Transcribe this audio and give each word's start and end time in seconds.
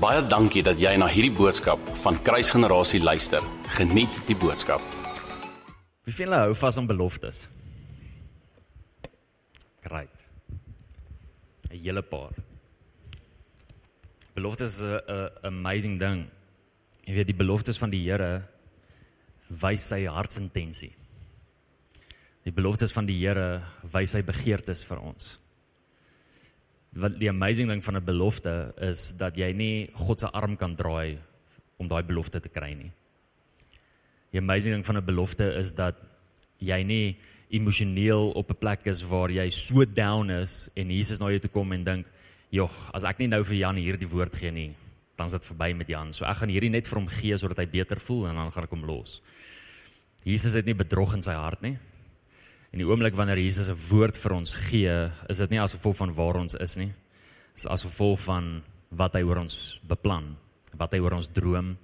Baie 0.00 0.22
dankie 0.24 0.62
dat 0.64 0.78
jy 0.80 0.94
na 0.96 1.04
hierdie 1.12 1.34
boodskap 1.36 1.80
van 2.00 2.16
Kruisgenerasie 2.24 3.02
luister. 3.04 3.44
Geniet 3.76 4.14
die 4.24 4.36
boodskap. 4.40 4.80
Wie 6.08 6.14
vind 6.16 6.32
hou 6.32 6.54
vas 6.56 6.78
aan 6.80 6.86
beloftes? 6.88 7.42
Great. 9.84 10.24
'n 11.68 11.76
Hele 11.84 12.02
paar. 12.02 12.32
Beloftes 14.32 14.80
is 14.80 14.82
'n 14.82 15.30
amazing 15.42 15.98
ding. 15.98 16.30
Jy 17.04 17.14
weet 17.14 17.26
die 17.26 17.36
beloftes 17.44 17.78
van 17.78 17.90
die 17.90 18.00
Here 18.00 18.48
wys 19.48 19.88
sy 19.88 20.06
hartsintensie. 20.06 20.94
Die 22.44 22.52
beloftes 22.52 22.92
van 22.92 23.04
die 23.06 23.20
Here 23.20 23.62
wys 23.92 24.10
sy 24.10 24.22
begeertes 24.22 24.82
vir 24.84 24.98
ons. 25.00 25.39
Wat 26.92 27.18
die 27.20 27.28
amazing 27.30 27.68
ding 27.70 27.84
van 27.84 27.96
'n 27.96 28.04
belofte 28.04 28.74
is 28.80 29.16
dat 29.16 29.36
jy 29.36 29.52
nie 29.52 29.90
God 29.94 30.20
se 30.20 30.26
arm 30.26 30.56
kan 30.56 30.74
draai 30.74 31.18
om 31.78 31.88
daai 31.88 32.02
belofte 32.02 32.40
te 32.40 32.48
kry 32.48 32.74
nie. 32.74 32.90
Die 34.30 34.40
amazing 34.40 34.74
ding 34.74 34.86
van 34.86 34.96
'n 34.96 35.04
belofte 35.04 35.54
is 35.54 35.72
dat 35.72 35.96
jy 36.58 36.82
nie 36.82 37.16
emosioneel 37.50 38.30
op 38.30 38.50
'n 38.50 38.58
plek 38.58 38.86
is 38.86 39.02
waar 39.02 39.30
jy 39.30 39.50
so 39.50 39.84
down 39.84 40.30
is 40.30 40.68
en 40.76 40.90
Jesus 40.90 41.20
na 41.20 41.28
jou 41.28 41.38
toe 41.38 41.50
kom 41.50 41.72
en 41.72 41.84
dink, 41.84 42.06
"Jog, 42.50 42.90
as 42.92 43.04
ek 43.04 43.18
nie 43.18 43.28
nou 43.28 43.44
vir 43.44 43.56
Jan 43.56 43.76
hierdie 43.76 44.08
woord 44.08 44.36
gee 44.36 44.50
nie, 44.50 44.74
dan 45.16 45.26
is 45.26 45.32
dit 45.32 45.44
verby 45.44 45.74
met 45.74 45.88
Jan. 45.88 46.12
So 46.12 46.24
ek 46.24 46.36
gaan 46.36 46.48
hierdie 46.48 46.70
net 46.70 46.86
vir 46.86 46.98
hom 46.98 47.08
gee 47.08 47.36
sodat 47.36 47.58
hy 47.58 47.66
beter 47.66 48.00
voel 48.00 48.28
en 48.28 48.34
dan 48.34 48.50
gaan 48.50 48.64
ek 48.64 48.70
hom 48.70 48.84
los." 48.84 49.22
Jesus 50.24 50.52
het 50.52 50.66
nie 50.66 50.74
bedrog 50.74 51.14
in 51.14 51.22
sy 51.22 51.32
hart 51.32 51.62
nie. 51.62 51.78
En 52.70 52.78
die 52.78 52.86
oomblik 52.86 53.14
wanneer 53.14 53.38
Jesus 53.38 53.68
'n 53.68 53.78
woord 53.90 54.16
vir 54.16 54.32
ons 54.32 54.54
gee, 54.54 55.10
is 55.28 55.38
dit 55.38 55.50
nie 55.50 55.60
as 55.60 55.74
gevolg 55.74 55.96
van 55.96 56.14
waar 56.14 56.36
ons 56.36 56.54
is 56.54 56.76
nie. 56.76 56.92
Dit 57.54 57.64
is 57.64 57.66
as 57.66 57.84
gevolg 57.84 58.20
van 58.20 58.62
wat 58.90 59.14
hy 59.14 59.22
oor 59.22 59.38
ons 59.38 59.80
beplan, 59.82 60.36
wat 60.76 60.92
hy 60.92 60.98
oor 60.98 61.12
ons 61.12 61.28
droom, 61.28 61.76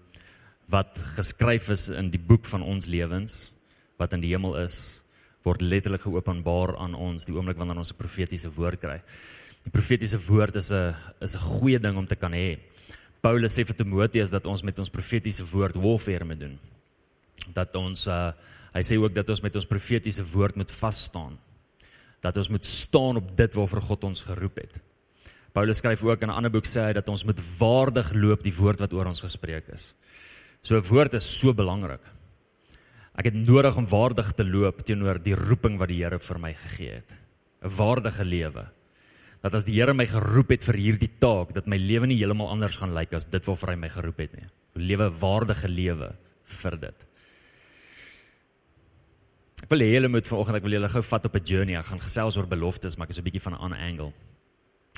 wat 0.68 0.98
geskryf 1.16 1.68
is 1.70 1.88
in 1.88 2.10
die 2.10 2.18
boek 2.18 2.44
van 2.44 2.62
ons 2.62 2.86
lewens 2.86 3.52
wat 4.00 4.12
in 4.12 4.20
die 4.20 4.32
hemel 4.34 4.56
is 4.60 5.02
word 5.46 5.62
letterlik 5.62 6.02
geopenbaar 6.02 6.74
aan 6.82 6.96
ons 6.98 7.26
die 7.26 7.34
oomblik 7.34 7.58
wanneer 7.58 7.78
ons 7.78 7.92
'n 7.92 7.98
profetiese 7.98 8.50
woord 8.50 8.80
kry. 8.80 9.00
Die 9.64 9.70
profetiese 9.70 10.18
woord 10.18 10.56
is 10.56 10.72
'n 10.72 10.94
is 11.20 11.34
'n 11.34 11.40
goeie 11.40 11.78
ding 11.78 11.96
om 11.96 12.06
te 12.06 12.16
kan 12.16 12.32
hê. 12.32 12.58
Paulus 13.22 13.58
sê 13.58 13.64
vir 13.64 13.76
Timoteus 13.76 14.30
dat 14.30 14.46
ons 14.46 14.62
met 14.62 14.78
ons 14.78 14.90
profetiese 14.90 15.44
woord 15.44 15.74
warfare 15.74 16.24
moet 16.24 16.40
doen. 16.40 16.58
Dat 17.54 17.74
ons 17.76 18.06
uh 18.06 18.32
hy 18.76 18.82
sê 18.84 18.98
ook 19.00 19.14
dat 19.16 19.28
ons 19.32 19.40
met 19.44 19.54
ons 19.56 19.68
profetiese 19.68 20.24
woord 20.32 20.58
moet 20.60 20.72
vas 20.80 21.04
staan. 21.08 21.38
Dat 22.24 22.36
ons 22.36 22.50
moet 22.52 22.66
staan 22.66 23.16
op 23.16 23.30
dit 23.36 23.54
waarvoor 23.56 23.82
God 23.88 24.04
ons 24.10 24.26
geroep 24.28 24.60
het. 24.60 24.76
Paulus 25.56 25.80
skryf 25.80 26.02
ook 26.04 26.22
in 26.22 26.28
'n 26.28 26.36
ander 26.36 26.52
boek 26.52 26.66
sê 26.66 26.88
hy 26.88 26.92
dat 26.92 27.08
ons 27.08 27.24
moet 27.24 27.40
waardig 27.58 28.12
loop 28.12 28.42
die 28.42 28.52
woord 28.52 28.80
wat 28.80 28.92
oor 28.92 29.06
ons 29.06 29.24
gespreek 29.24 29.68
is. 29.72 29.94
So 30.62 30.76
'n 30.76 30.84
woord 30.84 31.14
is 31.14 31.38
so 31.38 31.54
belangrik. 31.54 32.04
Ek 33.16 33.24
het 33.24 33.34
nodig 33.34 33.76
om 33.76 33.86
waardig 33.88 34.32
te 34.32 34.44
loop 34.44 34.84
teenoor 34.84 35.22
die 35.22 35.34
roeping 35.34 35.78
wat 35.78 35.88
die 35.88 36.02
Here 36.02 36.18
vir 36.18 36.38
my 36.38 36.52
gegee 36.52 36.90
het. 36.90 37.16
'n 37.62 37.68
Waardige 37.68 38.24
lewe. 38.24 38.66
Dat 39.42 39.54
as 39.54 39.64
die 39.64 39.80
Here 39.80 39.94
my 39.94 40.06
geroep 40.06 40.50
het 40.50 40.64
vir 40.64 40.74
hierdie 40.74 41.12
taak, 41.18 41.54
dat 41.54 41.66
my 41.66 41.76
lewe 41.76 42.06
nie 42.06 42.18
heeltemal 42.18 42.48
anders 42.48 42.76
gaan 42.76 42.94
lyk 42.94 43.14
as 43.14 43.24
dit 43.24 43.44
waarvoor 43.44 43.70
hy 43.70 43.76
my 43.76 43.88
geroep 43.88 44.18
het 44.18 44.32
nie. 44.34 44.44
'n 44.76 44.80
Lewe 44.80 45.10
waardige 45.10 45.68
lewe 45.68 46.14
vir 46.44 46.76
dit. 46.76 47.06
Ek 49.64 49.70
wil 49.72 49.80
hê 49.80 49.94
julle 49.94 50.08
moet 50.12 50.26
vanoggend 50.28 50.58
ek 50.58 50.64
wil 50.66 50.74
julle 50.76 50.88
gou 50.92 51.02
vat 51.02 51.26
op 51.26 51.36
'n 51.36 51.44
journey. 51.44 51.76
Ek 51.78 51.86
gaan 51.86 52.00
gesels 52.00 52.36
oor 52.36 52.46
beloftes, 52.46 52.96
maar 52.96 53.06
ek 53.06 53.14
is 53.14 53.18
'n 53.18 53.24
bietjie 53.24 53.40
van 53.40 53.54
'n 53.54 53.62
ander 53.64 53.78
angle. 53.78 54.12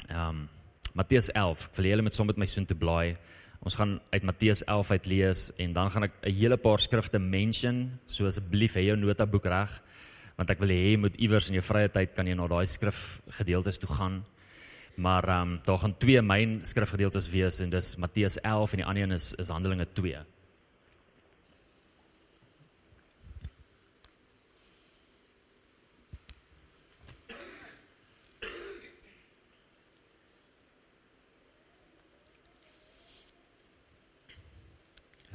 Ehm 0.09 0.29
um, 0.29 0.49
Matteus 0.95 1.31
11. 1.31 1.69
Ek 1.69 1.77
wil 1.77 1.85
hê 1.85 1.91
julle 1.91 2.03
moet 2.03 2.15
saam 2.15 2.27
met 2.27 2.37
my 2.37 2.47
soontoe 2.47 2.77
blaai. 2.77 3.17
Ons 3.63 3.75
gaan 3.75 4.01
uit 4.11 4.23
Matteus 4.23 4.65
11 4.65 4.91
uit 4.91 5.07
lees 5.07 5.53
en 5.59 5.73
dan 5.73 5.91
gaan 5.91 6.05
ek 6.05 6.13
'n 6.23 6.33
hele 6.33 6.57
paar 6.57 6.81
skrifte 6.81 7.19
mention, 7.19 8.01
so 8.07 8.27
asseblief 8.27 8.75
hê 8.75 8.83
jou 8.87 8.97
notaboek 8.97 9.45
reg 9.47 9.83
want 10.37 10.51
ek 10.51 10.61
wil 10.61 10.69
hê 10.69 10.93
jy 10.93 10.97
moet 10.97 11.17
iewers 11.17 11.49
in 11.49 11.55
jou 11.55 11.63
vrye 11.63 11.89
tyd 11.89 12.15
kan 12.15 12.27
jy 12.27 12.35
na 12.35 12.47
daai 12.47 12.67
skrifgedeeltes 12.67 13.79
toe 13.79 13.91
gaan. 13.91 14.25
Maar 14.97 15.29
ehm 15.29 15.43
um, 15.43 15.61
daar 15.65 15.79
gaan 15.79 15.99
twee 15.99 16.23
myn 16.23 16.61
skrifgedeeltes 16.63 17.31
wees 17.31 17.61
en 17.61 17.71
dis 17.71 17.97
Matteus 17.97 18.39
11 18.43 18.73
en 18.73 18.79
die 18.79 18.87
ander 18.87 19.03
een 19.03 19.13
is 19.13 19.35
is 19.35 19.49
Handelinge 19.49 19.87
2. 19.95 20.25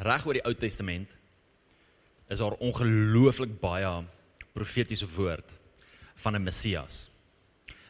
Reg 0.03 0.25
oor 0.27 0.37
die 0.37 0.45
Ou 0.45 0.53
Testament 0.57 1.11
is 2.31 2.41
daar 2.41 2.57
ongelooflik 2.63 3.55
baie 3.61 3.91
profetiese 4.53 5.07
woord 5.15 5.49
van 6.23 6.35
'n 6.35 6.43
Messias, 6.43 7.09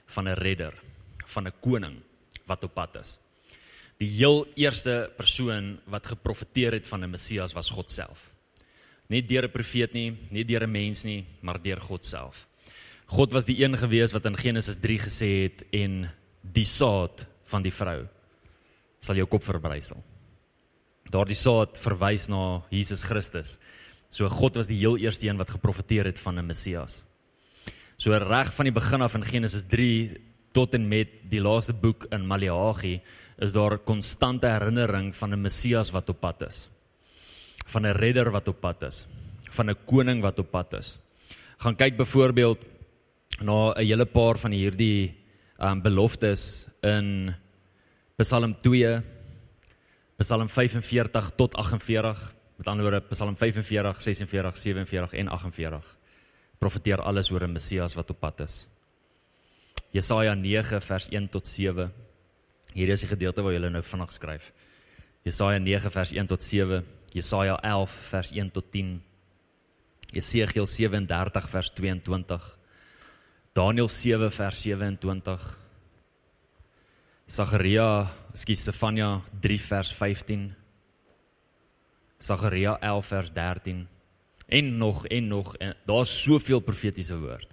van 0.06 0.28
'n 0.28 0.38
redder, 0.38 0.73
van 1.25 1.47
'n 1.47 1.53
koning 1.62 2.02
wat 2.46 2.63
op 2.63 2.73
pad 2.73 2.96
is. 2.96 3.19
Die 3.97 4.09
heel 4.09 4.47
eerste 4.56 5.12
persoon 5.18 5.79
wat 5.85 6.07
geprofeteer 6.07 6.73
het 6.73 6.88
van 6.88 7.03
'n 7.03 7.09
Messias 7.09 7.53
was 7.53 7.69
God 7.69 7.91
self. 7.91 8.34
Nie 9.07 9.22
deur 9.22 9.44
'n 9.44 9.52
profeet 9.52 9.94
nie, 9.94 10.18
nie 10.29 10.46
deur 10.46 10.63
'n 10.63 10.72
mens 10.72 11.03
nie, 11.03 11.25
maar 11.41 11.62
deur 11.62 11.81
God 11.81 12.06
self. 12.06 12.47
God 13.06 13.31
was 13.31 13.46
die 13.46 13.63
een 13.63 13.78
gewees 13.78 14.12
wat 14.12 14.25
in 14.25 14.38
Genesis 14.38 14.79
3 14.79 15.00
gesê 15.00 15.44
het 15.44 15.66
en 15.72 16.12
die 16.41 16.66
saad 16.66 17.28
van 17.44 17.62
die 17.62 17.73
vrou 17.73 18.07
sal 19.00 19.16
jou 19.16 19.28
kop 19.28 19.44
verbrysel 19.44 20.03
daardie 21.12 21.38
saad 21.38 21.78
verwys 21.78 22.28
na 22.30 22.62
Jesus 22.69 23.03
Christus. 23.03 23.58
So 24.09 24.30
God 24.30 24.56
was 24.56 24.68
die 24.68 24.78
heel 24.78 24.97
eerste 24.97 25.28
een 25.28 25.38
wat 25.38 25.50
geprofeteer 25.50 26.06
het 26.06 26.19
van 26.19 26.40
'n 26.40 26.46
Messias. 26.46 27.03
So 27.97 28.12
reg 28.12 28.53
van 28.53 28.66
die 28.66 28.74
begin 28.74 29.02
af 29.02 29.16
in 29.16 29.25
Genesis 29.25 29.64
3 29.64 30.18
tot 30.52 30.74
en 30.74 30.88
met 30.88 31.09
die 31.30 31.41
laaste 31.41 31.74
boek 31.74 32.06
in 32.12 32.28
Maleagi 32.28 33.02
is 33.38 33.53
daar 33.53 33.78
konstante 33.78 34.47
herinnering 34.47 35.16
van 35.16 35.34
'n 35.34 35.41
Messias 35.41 35.91
wat 35.91 36.09
op 36.09 36.19
pad 36.19 36.41
is. 36.41 36.69
Van 37.66 37.85
'n 37.85 37.96
redder 37.96 38.31
wat 38.31 38.47
op 38.47 38.59
pad 38.59 38.84
is, 38.84 39.08
van 39.50 39.70
'n 39.70 39.78
koning 39.85 40.22
wat 40.22 40.40
op 40.40 40.52
pad 40.52 40.74
is. 40.74 41.00
Gaan 41.58 41.75
kyk 41.75 41.97
byvoorbeeld 41.97 42.59
na 43.41 43.74
'n 43.74 43.85
hele 43.85 44.06
paar 44.06 44.38
van 44.38 44.52
hierdie 44.52 45.16
um 45.59 45.81
beloftes 45.81 46.68
in 46.81 47.35
Psalm 48.18 48.56
2 48.59 49.02
Psalm 50.18 50.50
45 50.50 51.35
tot 51.35 51.56
48. 51.56 52.34
Met 52.57 52.68
ander 52.68 52.85
woorde 52.85 53.07
Psalm 53.09 53.35
45, 53.35 54.01
46, 54.01 54.57
47 54.57 55.13
en 55.13 55.28
48 55.28 55.97
profeteer 56.63 57.01
alles 57.01 57.31
oor 57.31 57.44
'n 57.44 57.51
Messias 57.51 57.96
wat 57.96 58.09
op 58.09 58.19
pad 58.19 58.40
is. 58.40 58.68
Jesaja 59.91 60.34
9 60.34 60.81
vers 60.81 61.07
1 61.09 61.29
tot 61.29 61.47
7. 61.47 61.91
Hierdie 62.73 62.94
is 62.94 63.02
die 63.02 63.09
gedeelte 63.09 63.44
waar 63.44 63.53
jy 63.53 63.69
nou 63.69 63.84
vinnig 63.84 64.12
skryf. 64.12 64.53
Jesaja 65.23 65.59
9 65.59 65.91
vers 65.91 66.12
1 66.12 66.28
tot 66.28 66.44
7, 66.44 66.85
Jesaja 67.13 67.59
11 67.62 67.91
vers 67.91 68.31
1 68.31 68.52
tot 68.52 68.72
10. 68.72 69.03
Jesegiel 70.12 70.66
37 70.66 71.50
vers 71.50 71.69
22. 71.69 72.57
Daniël 73.53 73.88
7 73.88 74.31
vers 74.31 74.62
27. 74.62 75.62
Sagaria, 77.28 78.07
skus 78.35 78.61
Stefania 78.61 79.22
3 79.41 79.57
vers 79.57 79.94
15. 79.95 80.51
Sagaria 82.19 82.78
11 82.81 83.07
vers 83.07 83.31
13 83.34 83.88
en 84.47 84.78
nog 84.78 85.06
en 85.07 85.28
nog 85.28 85.56
en 85.57 85.73
daar's 85.85 86.11
soveel 86.23 86.59
profetiese 86.59 87.17
woord. 87.19 87.50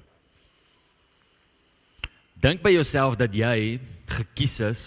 Dink 2.41 2.63
by 2.65 2.73
jouself 2.73 3.17
dat 3.21 3.35
jy 3.37 3.79
gekies 4.11 4.59
is 4.65 4.85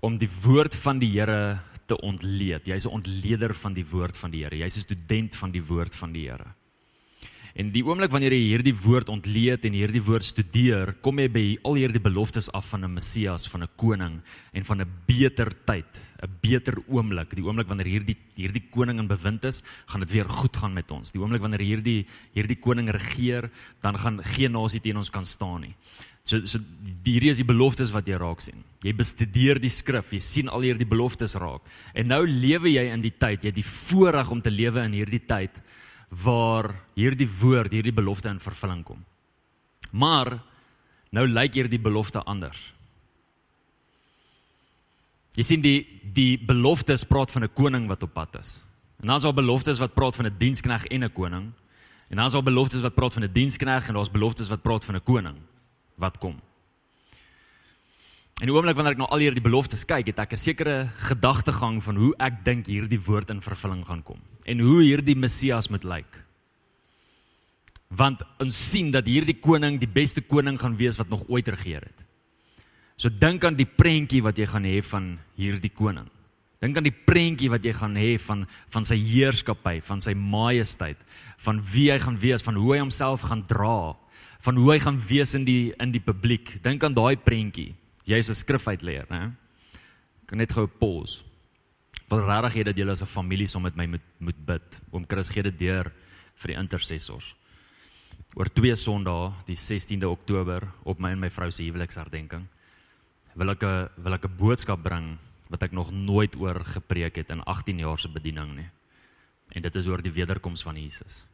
om 0.00 0.18
die 0.18 0.30
woord 0.42 0.74
van 0.74 1.00
die 1.00 1.10
Here 1.14 1.58
te 1.86 1.98
ontleed. 2.02 2.66
Jy's 2.66 2.86
'n 2.86 2.98
ontleder 2.98 3.54
van 3.54 3.72
die 3.72 3.86
woord 3.86 4.16
van 4.16 4.30
die 4.30 4.42
Here. 4.44 4.56
Jy's 4.56 4.76
'n 4.76 4.80
student 4.80 5.36
van 5.36 5.50
die 5.50 5.62
woord 5.62 5.94
van 5.94 6.12
die 6.12 6.28
Here. 6.28 6.54
En 7.56 7.70
die 7.72 7.80
oomblik 7.86 8.12
wanneer 8.12 8.34
jy 8.36 8.50
hierdie 8.50 8.74
woord 8.76 9.08
ontleed 9.08 9.62
en 9.64 9.72
hierdie 9.72 10.02
woord 10.04 10.26
studeer, 10.28 10.90
kom 11.00 11.22
jy 11.22 11.26
by 11.32 11.44
al 11.64 11.78
hierdie 11.80 12.02
beloftes 12.04 12.50
af 12.52 12.66
van 12.74 12.84
'n 12.84 12.92
Messias, 12.92 13.46
van 13.48 13.62
'n 13.64 13.68
koning 13.80 14.20
en 14.52 14.64
van 14.64 14.82
'n 14.82 14.92
beter 15.08 15.48
tyd, 15.64 15.88
'n 16.20 16.28
beter 16.42 16.76
oomblik. 16.86 17.34
Die 17.34 17.42
oomblik 17.42 17.66
wanneer 17.68 17.86
hierdie 17.86 18.16
hierdie 18.36 18.68
koning 18.70 18.98
in 18.98 19.08
bewind 19.08 19.44
is, 19.44 19.62
gaan 19.86 20.00
dit 20.00 20.10
weer 20.10 20.28
goed 20.28 20.54
gaan 20.54 20.74
met 20.74 20.90
ons. 20.90 21.12
Die 21.12 21.20
oomblik 21.20 21.40
wanneer 21.40 21.60
hierdie 21.60 22.06
hierdie 22.34 22.60
koning 22.60 22.90
regeer, 22.90 23.50
dan 23.80 23.96
gaan 23.96 24.22
geen 24.22 24.52
nasie 24.52 24.80
teen 24.80 24.96
ons 24.98 25.10
kan 25.10 25.24
staan 25.24 25.60
nie. 25.62 25.74
So 26.24 26.44
so 26.44 26.58
hierdie 27.04 27.30
is 27.30 27.38
die 27.38 27.44
beloftes 27.44 27.90
wat 27.90 28.06
jy 28.06 28.18
raak 28.18 28.40
sien. 28.40 28.64
Jy 28.82 28.92
bestudeer 28.92 29.58
die 29.58 29.70
skrif, 29.70 30.12
jy 30.12 30.20
sien 30.20 30.48
al 30.48 30.60
hierdie 30.60 30.86
beloftes 30.86 31.34
raak. 31.34 31.62
En 31.94 32.06
nou 32.06 32.26
lewe 32.26 32.68
jy 32.68 32.92
in 32.92 33.00
die 33.00 33.14
tyd, 33.18 33.42
jy 33.42 33.48
het 33.48 33.54
die 33.54 33.64
voorreg 33.64 34.30
om 34.30 34.42
te 34.42 34.50
lewe 34.50 34.84
in 34.84 34.92
hierdie 34.92 35.24
tyd 35.26 35.62
waar 36.08 36.70
hierdie 36.94 37.28
woord, 37.40 37.72
hierdie 37.72 37.94
belofte 37.94 38.30
in 38.30 38.40
vervulling 38.40 38.84
kom. 38.86 39.02
Maar 39.92 40.38
nou 41.14 41.26
lyk 41.26 41.58
hierdie 41.58 41.80
belofte 41.82 42.22
anders. 42.24 42.72
Jy 45.36 45.44
sien 45.44 45.60
die 45.60 45.80
die 46.16 46.38
beloftes 46.40 47.04
praat 47.04 47.30
van 47.30 47.44
'n 47.44 47.52
koning 47.52 47.88
wat 47.88 48.02
op 48.02 48.12
pad 48.12 48.36
is. 48.40 48.60
En 49.00 49.06
dan 49.06 49.16
is 49.16 49.22
daar 49.22 49.34
beloftes 49.34 49.78
wat 49.78 49.94
praat 49.94 50.16
van 50.16 50.26
'n 50.26 50.38
dienskneg 50.38 50.86
en 50.86 51.04
'n 51.04 51.12
koning. 51.12 51.52
En 52.08 52.16
dan 52.16 52.26
is 52.26 52.32
daar 52.32 52.42
beloftes 52.42 52.80
wat 52.80 52.94
praat 52.94 53.12
van 53.12 53.24
'n 53.24 53.32
dienskneg 53.32 53.88
en 53.88 53.94
daar's 53.94 54.10
beloftes 54.10 54.48
wat 54.48 54.62
praat 54.62 54.84
van 54.84 54.94
'n 54.94 55.02
koning 55.02 55.36
wat 55.96 56.18
kom. 56.18 56.40
En 58.40 58.46
die 58.46 58.52
oomblik 58.52 58.76
wanneer 58.76 58.92
ek 58.92 58.98
na 58.98 59.04
al 59.04 59.18
hierdie 59.18 59.42
beloftes 59.42 59.84
kyk, 59.84 60.06
het 60.06 60.18
ek 60.18 60.32
'n 60.32 60.36
sekere 60.36 60.88
gedagtegang 60.96 61.82
van 61.82 61.96
hoe 61.96 62.14
ek 62.18 62.44
dink 62.44 62.66
hierdie 62.66 63.00
woord 63.00 63.30
in 63.30 63.42
vervulling 63.42 63.86
gaan 63.86 64.02
kom 64.02 64.20
en 64.46 64.62
hoe 64.62 64.80
hierdie 64.84 65.18
Messias 65.18 65.68
moet 65.72 65.84
lyk. 65.84 66.22
Want 67.96 68.22
ons 68.42 68.56
sien 68.70 68.92
dat 68.94 69.06
hierdie 69.06 69.38
koning 69.42 69.78
die 69.82 69.90
beste 69.90 70.22
koning 70.22 70.58
gaan 70.60 70.78
wees 70.78 70.98
wat 71.00 71.10
nog 71.10 71.26
ooit 71.28 71.48
regeer 71.50 71.86
het. 71.86 72.04
So 72.96 73.10
dink 73.12 73.44
aan 73.44 73.58
die 73.58 73.68
prentjie 73.68 74.22
wat 74.24 74.38
jy 74.40 74.46
gaan 74.48 74.64
hê 74.64 74.80
van 74.86 75.16
hierdie 75.36 75.72
koning. 75.74 76.08
Dink 76.64 76.78
aan 76.78 76.86
die 76.86 76.94
prentjie 76.94 77.50
wat 77.52 77.66
jy 77.66 77.74
gaan 77.76 77.98
hê 78.00 78.14
van 78.22 78.46
van 78.72 78.86
sy 78.88 78.96
heerskappy, 78.96 79.80
van 79.84 80.00
sy 80.00 80.14
majesteit, 80.16 80.98
van 81.44 81.60
wie 81.74 81.90
hy 81.92 81.98
gaan 82.00 82.16
wees, 82.22 82.44
van 82.46 82.56
hoe 82.56 82.72
hy 82.72 82.80
homself 82.80 83.26
gaan 83.28 83.44
dra, 83.44 83.92
van 84.46 84.56
hoe 84.56 84.72
hy 84.72 84.78
gaan 84.80 85.00
wees 85.10 85.34
in 85.36 85.44
die 85.44 85.74
in 85.82 85.92
die 85.92 86.02
publiek. 86.02 86.56
Dink 86.64 86.84
aan 86.84 86.96
daai 86.96 87.16
prentjie. 87.20 87.74
Jy's 88.06 88.30
'n 88.30 88.34
skrifuitleer, 88.34 89.06
né? 89.10 89.34
Kan 90.26 90.38
net 90.38 90.52
gou 90.52 90.66
pause. 90.66 91.24
Wil 92.06 92.22
regtig 92.22 92.54
hê 92.54 92.64
dat 92.68 92.76
julle 92.78 92.92
as 92.92 93.02
'n 93.02 93.06
familie 93.06 93.46
saam 93.46 93.62
met 93.62 93.76
my 93.76 93.86
moet 93.86 94.06
moet 94.18 94.46
bid. 94.46 94.80
Oom 94.92 95.04
Chris 95.06 95.28
gee 95.28 95.42
dit 95.42 95.58
deur 95.58 95.92
vir 96.36 96.48
die 96.48 96.58
intercessors. 96.58 97.34
Oor 98.36 98.48
twee 98.52 98.74
Sondae, 98.74 99.32
die 99.46 99.56
16de 99.56 100.08
Oktober, 100.08 100.68
op 100.84 100.98
my 100.98 101.10
en 101.10 101.20
my 101.20 101.30
vrou 101.30 101.50
se 101.50 101.62
huweliksherdenking, 101.62 102.46
wil 103.34 103.50
ek 103.50 103.62
'n 103.62 103.88
wil 103.96 104.14
ek 104.14 104.24
'n 104.24 104.36
boodskap 104.36 104.82
bring 104.82 105.18
wat 105.50 105.62
ek 105.62 105.72
nog 105.72 105.90
nooit 105.90 106.36
oor 106.36 106.64
gepreek 106.64 107.16
het 107.16 107.30
in 107.30 107.42
18 107.44 107.78
jaar 107.78 107.98
se 107.98 108.08
bediening 108.08 108.56
nie. 108.56 108.70
En 109.54 109.62
dit 109.62 109.76
is 109.76 109.86
oor 109.86 110.02
die 110.02 110.12
wederkoms 110.12 110.62
van 110.62 110.76
Jesus. 110.76 111.26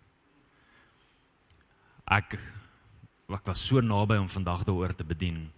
Ek 2.06 2.38
ek 3.32 3.46
was 3.46 3.66
so 3.66 3.80
naby 3.80 4.16
om 4.16 4.28
vandag 4.28 4.64
daaroor 4.64 4.94
te 4.94 5.04
bedien. 5.04 5.50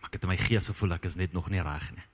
Maar 0.00 0.08
ek 0.08 0.12
het 0.12 0.22
in 0.22 0.28
my 0.28 0.36
gees 0.36 0.66
gevoel 0.66 0.92
ek 0.92 1.04
is 1.04 1.16
net 1.16 1.32
nog 1.32 1.50
nie 1.50 1.62
reg 1.62 1.90
nie. 1.94 2.04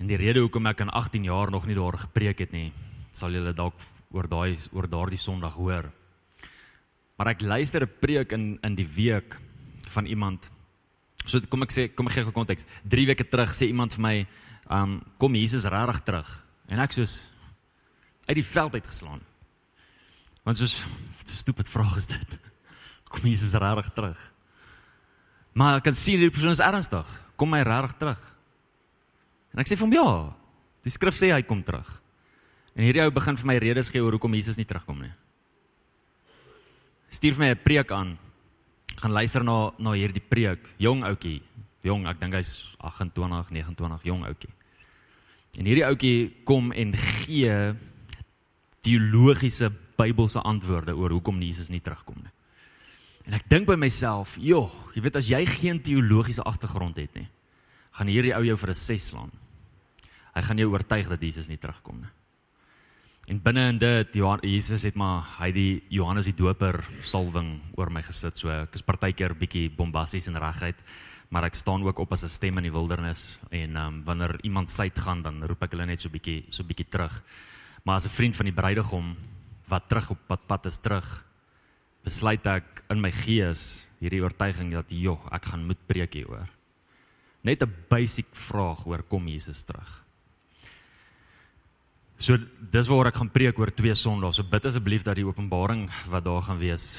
En 0.00 0.08
die 0.08 0.16
rede 0.16 0.40
hoekom 0.40 0.64
ek 0.70 0.80
in 0.80 0.90
18 0.96 1.26
jaar 1.28 1.50
nog 1.52 1.66
nie 1.68 1.76
daar 1.76 1.98
gepreek 2.00 2.38
het 2.40 2.54
nie, 2.56 2.70
sal 3.12 3.34
julle 3.36 3.52
dalk 3.52 3.76
oor 4.16 4.26
daai 4.28 4.56
oor 4.72 4.88
daardie 4.88 5.20
Sondag 5.20 5.58
hoor. 5.60 5.90
Maar 7.18 7.34
ek 7.34 7.42
luister 7.44 7.84
'n 7.84 7.98
preek 8.00 8.32
in 8.32 8.58
in 8.62 8.74
die 8.74 8.88
week 8.88 9.36
van 9.92 10.06
iemand. 10.06 10.50
So 11.26 11.40
kom 11.40 11.62
ek 11.62 11.72
sê, 11.72 11.94
kom 11.94 12.06
ek 12.06 12.12
gee 12.12 12.24
'n 12.24 12.32
konteks. 12.32 12.66
3 12.88 13.06
weke 13.06 13.28
terug 13.28 13.52
sê 13.52 13.66
iemand 13.66 13.92
vir 13.92 14.00
my, 14.00 14.26
um 14.70 15.02
kom 15.18 15.34
Jesus 15.34 15.64
regtig 15.64 16.00
terug. 16.04 16.44
En 16.68 16.78
ek 16.78 16.92
soos 16.92 17.28
uit 18.26 18.36
die 18.36 18.44
veld 18.44 18.74
uit 18.74 18.86
geslaan. 18.86 19.20
Want 20.44 20.56
soos 20.56 20.84
'n 20.84 21.26
stupid 21.26 21.68
vraag 21.68 21.96
is 21.96 22.06
dit. 22.06 22.38
Kom 23.10 23.20
Jesus 23.26 23.52
regtig 23.52 23.92
terug? 23.92 24.32
Maar 25.52 25.76
ek 25.76 25.84
kan 25.84 25.92
sien 25.92 26.20
die 26.20 26.30
persoon 26.30 26.50
is 26.50 26.60
ernstig. 26.60 27.06
Kom 27.36 27.52
hy 27.52 27.62
regtig 27.62 27.96
terug? 27.98 28.39
En 29.54 29.62
ek 29.62 29.70
sê 29.70 29.76
vir 29.76 29.86
hom 29.86 29.94
ja. 29.94 30.10
Die 30.84 30.92
skrif 30.92 31.18
sê 31.18 31.32
hy 31.34 31.42
kom 31.42 31.62
terug. 31.66 31.88
En 32.76 32.86
hierdie 32.86 33.02
ou 33.02 33.10
begin 33.12 33.36
vir 33.36 33.46
my 33.50 33.58
redes 33.60 33.90
gee 33.90 34.02
oor 34.02 34.14
hoekom 34.16 34.34
Jesus 34.38 34.58
nie 34.60 34.68
terugkom 34.68 35.02
nie. 35.02 35.12
Stuur 37.10 37.34
vir 37.34 37.44
my 37.44 37.50
'n 37.50 37.62
preek 37.64 37.92
aan. 37.92 38.18
Gaan 38.96 39.12
luister 39.12 39.44
na 39.44 39.72
na 39.78 39.92
hierdie 39.92 40.22
preek. 40.22 40.60
Jong 40.78 41.02
ouetjie. 41.04 41.42
Jong, 41.82 42.06
ek 42.06 42.20
dink 42.20 42.34
hy's 42.34 42.76
28, 42.78 43.50
29, 43.50 44.02
jong 44.04 44.24
ouetjie. 44.24 44.52
En 45.58 45.66
hierdie 45.66 45.86
ouetjie 45.86 46.44
kom 46.44 46.72
en 46.72 46.92
gee 46.94 47.74
teologiese 48.84 49.70
Bybelse 50.00 50.40
antwoorde 50.40 50.94
oor 50.96 51.10
hoekom 51.10 51.42
Jesus 51.42 51.68
nie 51.68 51.80
terugkom 51.80 52.16
nie. 52.22 52.32
En 53.28 53.34
ek 53.36 53.48
dink 53.48 53.66
by 53.68 53.76
myself, 53.76 54.38
joh, 54.40 54.72
jy 54.94 55.02
weet 55.04 55.16
as 55.16 55.28
jy 55.28 55.44
geen 55.46 55.82
teologiese 55.84 56.44
agtergrond 56.48 56.96
het 56.96 57.12
nie, 57.14 57.28
gaan 57.98 58.08
hierdie 58.08 58.32
ou 58.36 58.44
jou 58.44 58.56
vir 58.56 58.70
'n 58.70 58.74
ses 58.74 59.08
slaan. 59.08 59.30
Hy 60.34 60.42
gaan 60.42 60.58
jou 60.58 60.70
oortuig 60.70 61.08
dat 61.08 61.22
Jesus 61.22 61.48
nie 61.48 61.58
terugkom 61.58 62.00
nie. 62.00 62.12
En 63.30 63.38
binne 63.38 63.68
in 63.70 63.78
dit 63.78 64.16
Jesus 64.42 64.82
het 64.82 64.96
maar 64.98 65.22
hy 65.38 65.52
die 65.54 65.82
Johannes 65.88 66.26
die 66.26 66.34
Doper 66.34 66.80
salwing 67.06 67.60
oor 67.78 67.90
my 67.90 68.02
gesit. 68.02 68.36
So 68.36 68.50
ek 68.50 68.74
is 68.74 68.82
partykeer 68.82 69.36
bietjie 69.38 69.68
bombasties 69.70 70.26
en 70.28 70.38
reguit, 70.40 70.78
maar 71.30 71.46
ek 71.46 71.54
staan 71.54 71.84
ook 71.86 71.98
op 71.98 72.12
as 72.12 72.24
'n 72.24 72.28
stem 72.28 72.58
in 72.58 72.64
die 72.64 72.72
wildernis 72.72 73.38
en 73.50 73.76
ehm 73.76 73.86
um, 73.86 74.04
wanneer 74.04 74.38
iemand 74.42 74.70
suid 74.70 74.98
gaan 74.98 75.22
dan 75.22 75.44
roep 75.46 75.62
ek 75.62 75.72
hulle 75.72 75.86
net 75.86 76.00
so 76.00 76.08
bietjie 76.08 76.44
so 76.50 76.64
bietjie 76.64 76.90
terug. 76.90 77.22
Maar 77.84 77.96
as 77.96 78.06
'n 78.06 78.16
vriend 78.16 78.36
van 78.36 78.46
die 78.46 78.54
bruidegom 78.54 79.16
wat 79.68 79.88
terug 79.88 80.10
op 80.10 80.18
pad 80.26 80.46
pad 80.46 80.66
is 80.66 80.78
terug, 80.78 81.24
besluit 82.02 82.46
ek 82.46 82.82
in 82.90 83.00
my 83.00 83.10
gees 83.10 83.86
hierdie 84.00 84.22
oortuiging 84.22 84.72
dat 84.72 84.90
joh, 84.90 85.20
ek 85.32 85.44
gaan 85.44 85.66
moet 85.66 85.86
preek 85.86 86.14
hieroor. 86.14 86.48
Net 87.44 87.62
'n 87.62 87.74
basic 87.88 88.26
vraag 88.32 88.86
oor 88.86 89.02
kom 89.02 89.28
Jesus 89.28 89.64
terug. 89.64 90.04
So 92.20 92.36
dis 92.36 92.88
waar 92.90 93.08
ek 93.08 93.16
gaan 93.16 93.30
preek 93.32 93.58
oor 93.58 93.70
twee 93.72 93.94
Sondae. 93.96 94.34
So 94.36 94.44
bid 94.44 94.66
asseblief 94.68 95.06
dat 95.06 95.16
die 95.16 95.24
openbaring 95.24 95.86
wat 96.12 96.26
daar 96.26 96.42
gaan 96.44 96.58
wees, 96.60 96.98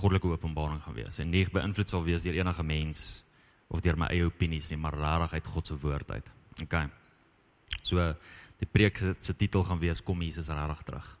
goddelike 0.00 0.30
openbaring 0.32 0.80
gaan 0.80 0.96
wees 0.96 1.20
en 1.20 1.28
nie 1.28 1.44
beïnvloed 1.52 1.92
sal 1.92 2.00
wees 2.06 2.24
deur 2.24 2.38
enige 2.38 2.64
mens 2.64 3.02
of 3.68 3.82
deur 3.84 3.98
my 4.00 4.08
eie 4.14 4.24
opinies 4.24 4.70
nie, 4.72 4.78
maar 4.80 4.96
regtig 4.96 5.36
uit 5.36 5.50
God 5.52 5.68
se 5.68 5.76
woord 5.76 6.14
uit. 6.16 6.32
OK. 6.64 6.78
So 7.84 8.00
die 8.62 8.68
preek 8.68 8.96
se, 8.96 9.12
se 9.20 9.36
titel 9.36 9.64
gaan 9.68 9.80
wees 9.82 10.00
kom 10.00 10.24
Jesus 10.24 10.48
regtig 10.48 10.82
terug. 10.88 11.12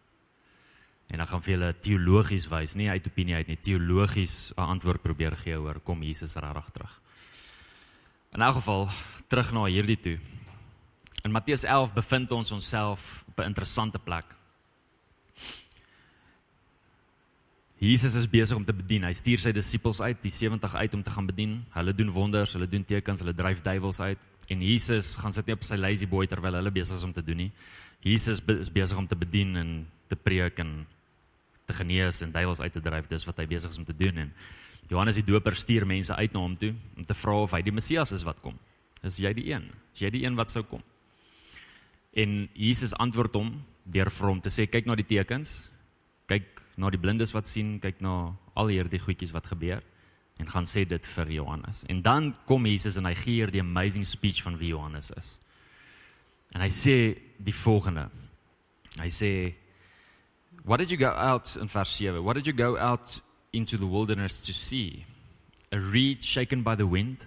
En 1.12 1.20
dan 1.20 1.28
gaan 1.28 1.44
vir 1.44 1.52
julle 1.52 1.72
teologies 1.84 2.48
wys, 2.48 2.72
nie 2.80 2.88
uit 2.88 3.06
opinie 3.06 3.36
uit 3.36 3.52
nie, 3.52 3.60
teologies 3.60 4.54
'n 4.56 4.64
antwoord 4.64 5.02
probeer 5.02 5.36
gee 5.36 5.60
oor 5.60 5.80
kom 5.84 6.02
Jesus 6.02 6.40
regtig 6.40 6.72
terug. 6.72 7.00
In 8.32 8.40
elk 8.40 8.64
geval 8.64 8.88
terug 9.28 9.52
na 9.52 9.68
hierdie 9.68 10.00
toe. 10.00 10.18
In 11.22 11.30
Matteus 11.30 11.62
11 11.62 11.92
bevind 11.94 12.32
ons 12.32 12.50
onsself 12.52 13.24
op 13.28 13.38
'n 13.38 13.50
interessante 13.54 13.98
plek. 13.98 14.24
Jesus 17.78 18.14
is 18.14 18.30
besig 18.30 18.56
om 18.56 18.64
te 18.64 18.72
bedien. 18.72 19.02
Hy 19.04 19.12
stuur 19.12 19.38
sy 19.38 19.52
disippels 19.52 20.00
uit, 20.00 20.22
die 20.22 20.30
70 20.30 20.74
uit 20.74 20.94
om 20.94 21.02
te 21.02 21.10
gaan 21.10 21.26
bedien. 21.26 21.64
Hulle 21.70 21.94
doen 21.94 22.10
wonders, 22.10 22.52
hulle 22.52 22.68
doen 22.68 22.84
tekens, 22.84 23.18
hulle 23.18 23.34
dryf 23.34 23.60
duiwels 23.60 24.00
uit 24.00 24.18
en 24.48 24.62
Jesus 24.62 25.16
gaan 25.16 25.32
sit 25.32 25.46
nie 25.46 25.54
op 25.54 25.62
sy 25.62 25.76
lazy 25.76 26.06
boy 26.06 26.26
terwyl 26.26 26.54
hulle 26.54 26.70
besig 26.70 26.96
is 26.96 27.02
om 27.02 27.12
te 27.12 27.22
doen 27.22 27.36
nie. 27.36 27.52
Jesus 28.00 28.40
is 28.46 28.70
besig 28.70 28.98
om 28.98 29.06
te 29.06 29.16
bedien 29.16 29.56
en 29.56 29.86
te 30.06 30.16
preek 30.16 30.58
en 30.58 30.86
te 31.66 31.72
genees 31.72 32.20
en 32.22 32.30
duiwels 32.30 32.60
uit 32.60 32.72
te 32.72 32.80
dryf. 32.80 33.06
Dis 33.06 33.24
wat 33.24 33.38
hy 33.38 33.46
besig 33.46 33.70
is 33.70 33.78
om 33.78 33.84
te 33.84 33.96
doen 33.96 34.16
en 34.16 34.32
Johannes 34.88 35.14
die 35.14 35.24
Doper 35.24 35.56
stuur 35.56 35.86
mense 35.86 36.14
uit 36.14 36.32
na 36.32 36.40
hom 36.40 36.56
toe 36.56 36.74
om 36.96 37.04
te 37.04 37.14
vra 37.14 37.42
of 37.42 37.52
hy 37.52 37.62
die 37.62 37.72
Messias 37.72 38.12
is 38.12 38.22
wat 38.22 38.40
kom. 38.40 38.58
Is 39.02 39.16
jy 39.18 39.32
die 39.32 39.50
een? 39.52 39.70
Is 39.94 40.00
jy 40.00 40.10
die 40.10 40.24
een 40.24 40.36
wat 40.36 40.50
sou 40.50 40.62
kom? 40.62 40.82
En 42.12 42.48
Jesus 42.52 42.94
antwoord 43.00 43.34
hom 43.34 43.52
deur 43.84 44.10
vir 44.10 44.28
hom 44.28 44.40
te 44.40 44.52
sê 44.52 44.66
kyk 44.70 44.86
na 44.86 44.96
die 44.98 45.08
tekens. 45.08 45.70
Kyk 46.28 46.60
na 46.76 46.90
die 46.92 47.00
blindes 47.00 47.32
wat 47.36 47.48
sien, 47.48 47.78
kyk 47.80 48.00
na 48.04 48.34
al 48.56 48.72
hierdie 48.72 49.00
goedjies 49.00 49.34
wat 49.36 49.48
gebeur 49.52 49.82
en 50.40 50.48
gaan 50.48 50.66
sê 50.66 50.84
dit 50.88 51.06
vir 51.06 51.30
Johannes. 51.30 51.82
En 51.88 52.02
dan 52.02 52.32
kom 52.48 52.66
Jesus 52.66 52.96
en 52.98 53.06
hy 53.06 53.14
gee 53.14 53.40
hier 53.40 53.52
die 53.52 53.62
amazing 53.62 54.06
speech 54.08 54.42
van 54.42 54.56
wie 54.58 54.72
Johannes 54.72 55.12
is. 55.16 55.36
En 56.56 56.64
hy 56.64 56.70
sê 56.72 56.96
die 57.38 57.54
volgende. 57.54 58.08
Hy 59.00 59.10
sê 59.12 59.32
What 60.64 60.78
did 60.78 60.92
you 60.92 60.98
go 60.98 61.10
out 61.10 61.56
in 61.56 61.68
vers 61.68 61.90
7? 61.96 62.22
What 62.22 62.36
did 62.36 62.46
you 62.46 62.52
go 62.52 62.76
out 62.76 63.20
into 63.52 63.76
the 63.76 63.86
wilderness 63.86 64.44
to 64.46 64.52
see? 64.52 65.04
A 65.72 65.78
reed 65.78 66.22
shaken 66.22 66.62
by 66.62 66.76
the 66.76 66.86
wind? 66.86 67.26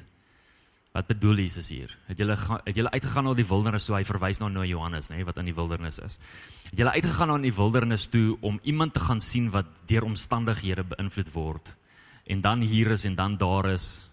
Wat 0.96 1.10
bedoel 1.10 1.42
Jesus 1.44 1.68
hier? 1.70 1.92
Het 2.08 2.22
julle 2.24 2.38
het 2.40 2.76
julle 2.78 2.92
uitgegaan 2.92 3.26
na 3.28 3.34
die 3.36 3.48
wildernis 3.48 3.86
toe 3.86 3.98
hy 3.98 4.06
verwys 4.08 4.40
na 4.40 4.48
nou 4.48 4.64
Johannes, 4.64 5.10
nê, 5.12 5.20
nee, 5.20 5.28
wat 5.28 5.42
in 5.42 5.50
die 5.50 5.56
wildernis 5.58 6.00
is. 6.00 6.16
Het 6.70 6.80
julle 6.80 6.94
uitgegaan 6.96 7.34
na 7.34 7.38
die 7.44 7.52
wildernis 7.56 8.08
toe 8.08 8.38
om 8.40 8.62
iemand 8.64 8.96
te 8.96 9.04
gaan 9.04 9.20
sien 9.20 9.50
wat 9.52 9.68
deur 9.92 10.08
omstandighede 10.08 10.86
beïnvloed 10.96 11.34
word 11.36 11.74
en 12.32 12.42
dan 12.42 12.64
hier 12.64 12.94
is 12.96 13.04
en 13.06 13.18
dan 13.20 13.36
daar 13.38 13.68
is. 13.74 14.08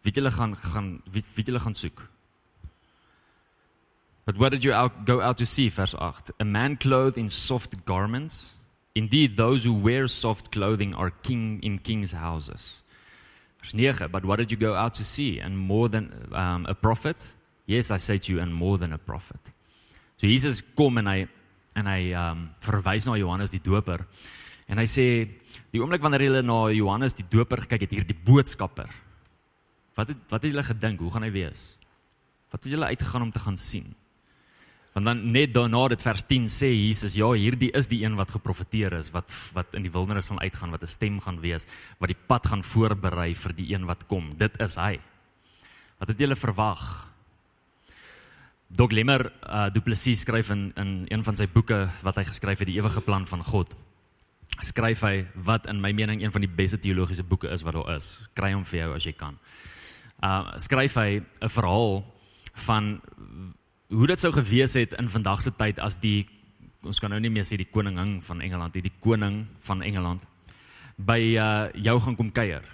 Wie 0.00 0.08
het 0.08 0.22
julle 0.22 0.32
gaan 0.32 0.56
gaan 0.56 0.88
wie 1.12 1.22
wie 1.34 1.44
julle 1.44 1.60
gaan 1.60 1.76
soek? 1.76 2.00
But 4.24 4.40
what 4.40 4.50
did 4.50 4.64
you 4.64 4.74
out, 4.74 4.92
go 5.04 5.20
out 5.20 5.36
to 5.36 5.44
see 5.44 5.68
verse 5.70 5.94
8? 5.94 6.32
A 6.40 6.44
man 6.44 6.76
clothed 6.76 7.18
in 7.18 7.30
soft 7.30 7.76
garments? 7.84 8.56
Indeed 8.94 9.36
those 9.36 9.68
who 9.68 9.74
wear 9.74 10.08
soft 10.08 10.50
clothing 10.50 10.94
are 10.94 11.12
king 11.22 11.62
in 11.62 11.78
kings 11.78 12.12
houses. 12.12 12.82
Vers 13.60 13.74
9, 13.74 14.08
but 14.10 14.24
what 14.24 14.38
did 14.38 14.50
you 14.50 14.58
go 14.58 14.74
out 14.74 14.94
to 14.94 15.04
see? 15.04 15.40
And 15.40 15.56
more 15.58 15.88
than 15.88 16.12
um, 16.32 16.66
a 16.68 16.74
prophet? 16.74 17.34
Yes, 17.66 17.90
I 17.90 17.98
say 17.98 18.18
to 18.18 18.32
you, 18.32 18.40
and 18.40 18.54
more 18.54 18.78
than 18.78 18.92
a 18.92 18.98
prophet. 18.98 19.40
So 20.16 20.26
Jesus 20.26 20.62
kom 20.76 20.98
en 20.98 21.08
hy 21.10 21.26
en 21.76 21.88
hy 21.90 22.12
um 22.16 22.46
verwys 22.64 23.04
na 23.04 23.18
Johannes 23.20 23.52
die 23.52 23.60
Doper. 23.60 24.06
En 24.70 24.80
hy 24.80 24.86
sê 24.88 25.06
die 25.72 25.82
oomblik 25.82 26.00
wanneer 26.02 26.24
hulle 26.24 26.42
na 26.46 26.70
Johannes 26.72 27.18
die 27.18 27.26
Doper 27.28 27.66
gekyk 27.66 27.84
het 27.84 27.92
hier 27.98 28.06
die 28.08 28.16
boodskapper. 28.16 28.88
Wat 29.98 30.12
het 30.12 30.22
wat 30.32 30.40
het 30.40 30.54
hulle 30.54 30.64
gedink? 30.64 31.02
Hoe 31.04 31.12
gaan 31.12 31.26
hy 31.26 31.32
wees? 31.34 31.68
Wat 32.52 32.62
het 32.64 32.72
julle 32.72 32.88
uitgegaan 32.88 33.28
om 33.28 33.34
te 33.34 33.42
gaan 33.42 33.60
sien? 33.60 33.92
Want 34.96 35.04
dan 35.04 35.18
net 35.28 35.50
daarna 35.52 35.82
dit 35.92 36.00
vers 36.00 36.22
10 36.24 36.46
sê 36.48 36.70
Jesus, 36.72 37.18
ja, 37.20 37.26
hierdie 37.36 37.68
is 37.76 37.90
die 37.90 37.98
een 38.00 38.14
wat 38.16 38.30
geprofeteer 38.32 38.94
is, 38.96 39.10
wat 39.12 39.28
wat 39.52 39.74
in 39.76 39.84
die 39.84 39.92
wildernis 39.92 40.30
gaan 40.32 40.40
uitgaan, 40.40 40.72
wat 40.72 40.82
'n 40.82 40.88
stem 40.88 41.18
gaan 41.20 41.40
wees, 41.40 41.66
wat 42.00 42.08
die 42.08 42.22
pad 42.26 42.46
gaan 42.46 42.62
voorberei 42.64 43.34
vir 43.34 43.52
die 43.52 43.74
een 43.74 43.84
wat 43.84 44.06
kom. 44.06 44.32
Dit 44.38 44.56
is 44.60 44.76
hy. 44.76 44.98
Wat 45.98 46.08
het 46.08 46.18
julle 46.18 46.36
verwag? 46.36 47.12
Doug 48.68 48.90
Lemmer 48.90 49.32
uh, 49.48 49.68
Du 49.68 49.80
Plessis 49.80 50.20
skryf 50.20 50.50
in 50.50 50.72
in 50.76 51.04
een 51.08 51.24
van 51.24 51.36
sy 51.36 51.46
boeke 51.46 51.90
wat 52.02 52.16
hy 52.16 52.24
geskryf 52.24 52.58
het, 52.58 52.68
die 52.68 52.80
ewige 52.80 53.00
plan 53.00 53.26
van 53.26 53.44
God. 53.44 53.76
Skryf 54.60 55.00
hy 55.00 55.26
wat 55.34 55.66
in 55.66 55.80
my 55.80 55.92
mening 55.92 56.22
een 56.22 56.32
van 56.32 56.40
die 56.40 56.54
beste 56.56 56.78
teologiese 56.78 57.24
boeke 57.24 57.48
is 57.48 57.62
wat 57.62 57.74
daar 57.74 57.96
is. 57.96 58.18
Kry 58.32 58.52
hom 58.52 58.64
vir 58.64 58.80
jou 58.80 58.94
as 58.94 59.04
jy 59.04 59.12
kan. 59.12 59.36
Uh 60.22 60.56
skryf 60.56 60.94
hy 60.94 61.20
'n 61.20 61.48
verhaal 61.48 62.04
van 62.54 63.00
hoe 63.90 64.06
dit 64.10 64.20
sou 64.20 64.32
gewees 64.34 64.74
het 64.74 64.96
in 64.98 65.08
vandag 65.08 65.42
se 65.42 65.52
tyd 65.54 65.78
as 65.82 65.98
die 66.02 66.26
ons 66.86 67.00
kan 67.02 67.10
nou 67.10 67.18
nie 67.22 67.32
meer 67.32 67.46
sê 67.46 67.58
die 67.58 67.68
koningin 67.70 68.20
van 68.22 68.42
Engeland, 68.44 68.74
die, 68.76 68.84
die 68.84 68.94
koning 69.02 69.44
van 69.66 69.82
Engeland 69.82 70.22
by 70.96 71.18
uh 71.36 71.68
jou 71.74 71.96
gaan 72.00 72.16
kom 72.16 72.30
kuier. 72.32 72.64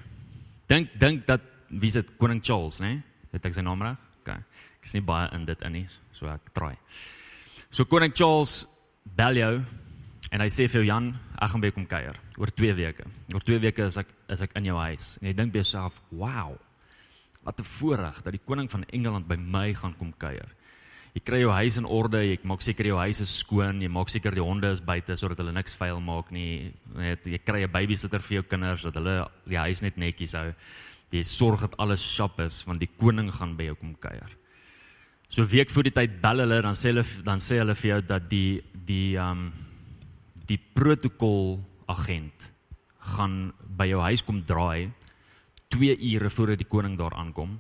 Dink 0.68 0.92
dink 1.00 1.26
dat 1.26 1.42
wie 1.68 1.88
is 1.88 1.96
dit 1.98 2.10
koning 2.20 2.42
Charles, 2.44 2.80
né? 2.80 2.88
Nee? 2.88 3.02
Het 3.32 3.48
ek 3.48 3.56
sy 3.56 3.64
naam 3.64 3.82
reg? 3.82 3.96
OK. 4.20 4.34
Ek 4.82 4.88
is 4.88 4.94
nie 4.98 5.04
baie 5.06 5.30
in 5.32 5.46
dit 5.48 5.64
in 5.64 5.72
nie, 5.72 5.86
so 6.12 6.28
ek 6.28 6.52
try. 6.56 6.74
So 7.72 7.88
koning 7.88 8.12
Charles 8.12 8.66
bel 9.16 9.40
jou 9.40 9.54
en 10.32 10.44
hy 10.44 10.48
sê 10.52 10.68
vir 10.68 10.82
jou 10.82 10.88
Jan, 10.90 11.12
ek 11.38 11.52
gaan 11.52 11.64
by 11.64 11.72
kom 11.74 11.88
kuier 11.88 12.18
oor 12.38 12.52
2 12.52 12.74
weke. 12.78 13.08
Oor 13.32 13.44
2 13.48 13.62
weke 13.64 13.88
is 13.88 13.98
ek 14.00 14.12
is 14.32 14.44
ek 14.44 14.56
in 14.60 14.68
jou 14.70 14.76
huis. 14.76 15.16
En 15.20 15.30
jy 15.30 15.34
dink 15.36 15.52
by 15.52 15.64
jouself, 15.64 16.00
"Wow. 16.10 16.58
Wat 17.42 17.58
'n 17.58 17.64
voorreg 17.64 18.22
dat 18.22 18.32
die 18.32 18.44
koning 18.44 18.70
van 18.70 18.84
Engeland 18.84 19.26
by 19.26 19.36
my 19.36 19.74
gaan 19.74 19.96
kom 19.96 20.12
kuier." 20.12 20.48
Jy 21.12 21.20
kry 21.20 21.42
jou 21.42 21.52
huis 21.52 21.76
in 21.76 21.84
orde, 21.84 22.22
jy 22.24 22.38
maak 22.48 22.62
seker 22.64 22.88
jou 22.88 22.96
huis 22.96 23.20
is 23.20 23.32
skoon, 23.42 23.82
jy 23.84 23.88
maak 23.92 24.08
seker 24.08 24.32
die 24.32 24.44
honde 24.44 24.70
is 24.72 24.80
buite 24.80 25.12
sodat 25.20 25.42
hulle 25.42 25.52
niks 25.52 25.74
vuil 25.76 26.00
maak 26.00 26.30
nie. 26.32 26.72
Net 26.96 27.26
jy 27.28 27.38
kry 27.44 27.64
'n 27.64 27.72
babysitter 27.72 28.20
vir 28.20 28.36
jou 28.40 28.42
kinders 28.48 28.82
dat 28.88 28.94
hulle 28.94 29.28
die 29.44 29.58
huis 29.58 29.82
net 29.82 29.96
netjies 29.96 30.32
hou. 30.32 30.54
Jy 31.12 31.22
sorg 31.22 31.60
dat 31.60 31.76
alles 31.78 32.00
sharp 32.00 32.40
is 32.40 32.64
want 32.64 32.80
die 32.80 32.88
koning 32.88 33.30
gaan 33.30 33.56
by 33.56 33.64
jou 33.64 33.74
kom 33.74 33.94
kuier. 33.94 34.30
So 35.28 35.44
week 35.44 35.70
voor 35.70 35.82
die 35.82 35.90
tyd 35.96 36.20
bel 36.22 36.40
hulle 36.40 36.62
dan 36.62 36.74
sê 36.74 36.88
hulle 36.92 37.04
dan 37.24 37.38
sê 37.38 37.58
hulle 37.58 37.74
vir 37.74 37.90
jou 37.90 38.00
dat 38.00 38.30
die 38.30 38.62
die 38.72 39.16
um 39.16 39.52
die 40.46 40.58
protokol 40.74 41.60
agent 41.88 42.52
gaan 43.16 43.52
by 43.66 43.86
jou 43.88 44.00
huis 44.00 44.22
kom 44.22 44.42
draai 44.42 44.90
2 45.68 45.96
ure 46.14 46.30
voordat 46.30 46.58
die 46.58 46.68
koning 46.68 46.98
daar 46.98 47.14
aankom 47.16 47.58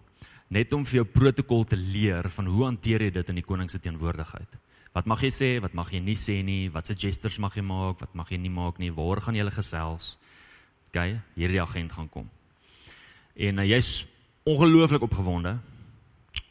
net 0.52 0.72
om 0.76 0.84
vir 0.84 1.00
jou 1.00 1.06
protokol 1.08 1.64
te 1.64 1.78
leer 1.78 2.28
van 2.36 2.50
hoe 2.52 2.66
hanteer 2.66 3.06
jy 3.06 3.12
dit 3.14 3.30
in 3.32 3.40
die 3.40 3.46
koning 3.46 3.70
se 3.72 3.80
teenwoordigheid. 3.80 4.58
Wat 4.92 5.08
mag 5.08 5.22
jy 5.24 5.30
sê, 5.32 5.48
wat 5.64 5.72
mag 5.72 5.88
jy 5.94 6.02
nie 6.04 6.18
sê 6.20 6.42
nie, 6.44 6.68
wat 6.72 6.88
se 6.88 6.96
gestures 6.98 7.38
mag 7.40 7.56
jy 7.56 7.64
maak, 7.64 8.02
wat 8.02 8.12
mag 8.18 8.28
jy 8.28 8.36
nie 8.42 8.52
maak 8.52 8.80
nie, 8.82 8.90
waar 8.92 9.22
gaan 9.24 9.38
jy 9.38 9.46
gesels? 9.48 10.16
OK, 10.90 10.98
hierdie 11.40 11.62
agent 11.62 11.94
gaan 11.96 12.10
kom. 12.12 12.28
En 13.32 13.62
uh, 13.62 13.64
jy's 13.64 14.04
ongelooflik 14.44 15.06
opgewonde. 15.08 15.56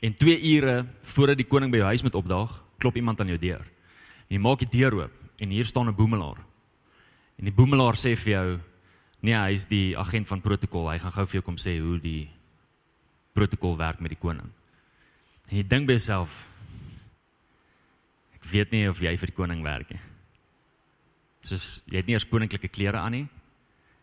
En 0.02 0.18
2 0.18 0.40
ure 0.56 0.76
voordat 1.14 1.38
die 1.38 1.46
koning 1.46 1.70
by 1.70 1.84
jou 1.84 1.92
huis 1.94 2.06
moet 2.06 2.18
opdaag, 2.18 2.58
klop 2.82 2.98
iemand 2.98 3.22
aan 3.22 3.30
jou 3.30 3.38
deur. 3.38 3.62
En 4.26 4.38
jy 4.38 4.42
maak 4.42 4.66
die 4.66 4.72
deur 4.80 4.98
oop 5.04 5.18
en 5.42 5.54
hier 5.54 5.66
staan 5.66 5.90
'n 5.90 5.98
boemelaar. 5.98 6.42
En 7.38 7.46
die 7.46 7.54
boemelaar 7.54 7.98
sê 7.98 8.18
vir 8.18 8.34
jou: 8.34 8.60
"Nee, 9.22 9.38
hy's 9.38 9.66
die 9.66 9.98
agent 9.98 10.28
van 10.28 10.42
protokol. 10.42 10.90
Hy 10.90 10.98
gaan 10.98 11.12
gou 11.12 11.26
vir 11.26 11.42
jou 11.42 11.46
kom 11.46 11.58
sê 11.58 11.80
hoe 11.80 12.00
die 12.00 12.30
protokol 13.34 13.78
werk 13.78 14.02
met 14.04 14.14
die 14.14 14.20
koning. 14.20 14.50
En 15.50 15.58
jy 15.58 15.64
dink 15.68 15.88
by 15.88 15.98
jouself 15.98 16.48
ek 18.36 18.48
weet 18.52 18.72
nie 18.72 18.88
of 18.90 19.02
jy 19.04 19.14
vir 19.18 19.32
die 19.32 19.38
koning 19.38 19.62
werk 19.64 19.92
nie. 19.94 20.02
Soos 21.46 21.82
jy 21.90 22.02
het 22.02 22.10
nie 22.10 22.18
eers 22.18 22.28
koninklike 22.30 22.72
klere 22.74 23.02
aan 23.02 23.18
nie. 23.18 23.28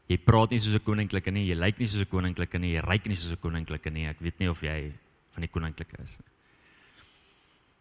Jy 0.08 0.16
praat 0.24 0.50
nie 0.50 0.60
soos 0.60 0.74
'n 0.74 0.84
koninklike 0.84 1.30
nie, 1.30 1.46
jy 1.48 1.54
lyk 1.54 1.78
nie 1.78 1.86
soos 1.86 2.02
'n 2.02 2.10
koninklike 2.10 2.58
nie, 2.58 2.72
jy 2.74 2.80
ryk 2.80 3.06
nie 3.06 3.16
soos 3.16 3.32
'n 3.32 3.42
koninklike 3.42 3.90
nie. 3.90 4.06
Ek 4.06 4.20
weet 4.20 4.38
nie 4.40 4.48
of 4.48 4.62
jy 4.62 4.92
van 5.34 5.40
die 5.42 5.52
koninklike 5.52 6.02
is 6.02 6.20
nie. 6.20 6.32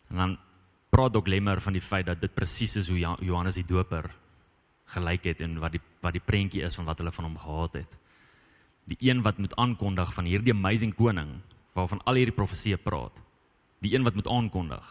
En 0.10 0.18
dan 0.18 0.38
praat 0.90 1.16
ook 1.16 1.28
Lemmer 1.28 1.62
van 1.62 1.74
die 1.74 1.82
feit 1.82 2.06
dat 2.06 2.22
dit 2.22 2.34
presies 2.34 2.76
is 2.76 2.90
hoe 2.90 3.00
Johannes 3.00 3.56
die 3.56 3.64
Doper 3.64 4.12
gelyk 4.86 5.24
het 5.24 5.42
en 5.42 5.60
wat 5.60 5.72
die 5.72 5.82
wat 6.02 6.14
die 6.14 6.24
prentjie 6.24 6.64
is 6.64 6.76
van 6.76 6.86
wat 6.86 6.98
hulle 6.98 7.12
van 7.12 7.26
hom 7.26 7.38
gehad 7.38 7.74
het 7.74 7.98
die 8.88 8.98
een 9.04 9.22
wat 9.26 9.38
moet 9.38 9.56
aankondig 9.60 10.14
van 10.16 10.26
hierdie 10.26 10.56
amazing 10.56 10.96
koning 10.96 11.38
waarvan 11.76 12.02
al 12.06 12.20
hierdie 12.20 12.36
profeseë 12.36 12.80
praat. 12.82 13.14
Die 13.84 13.94
een 13.94 14.08
wat 14.08 14.16
moet 14.16 14.30
aankondig 14.32 14.86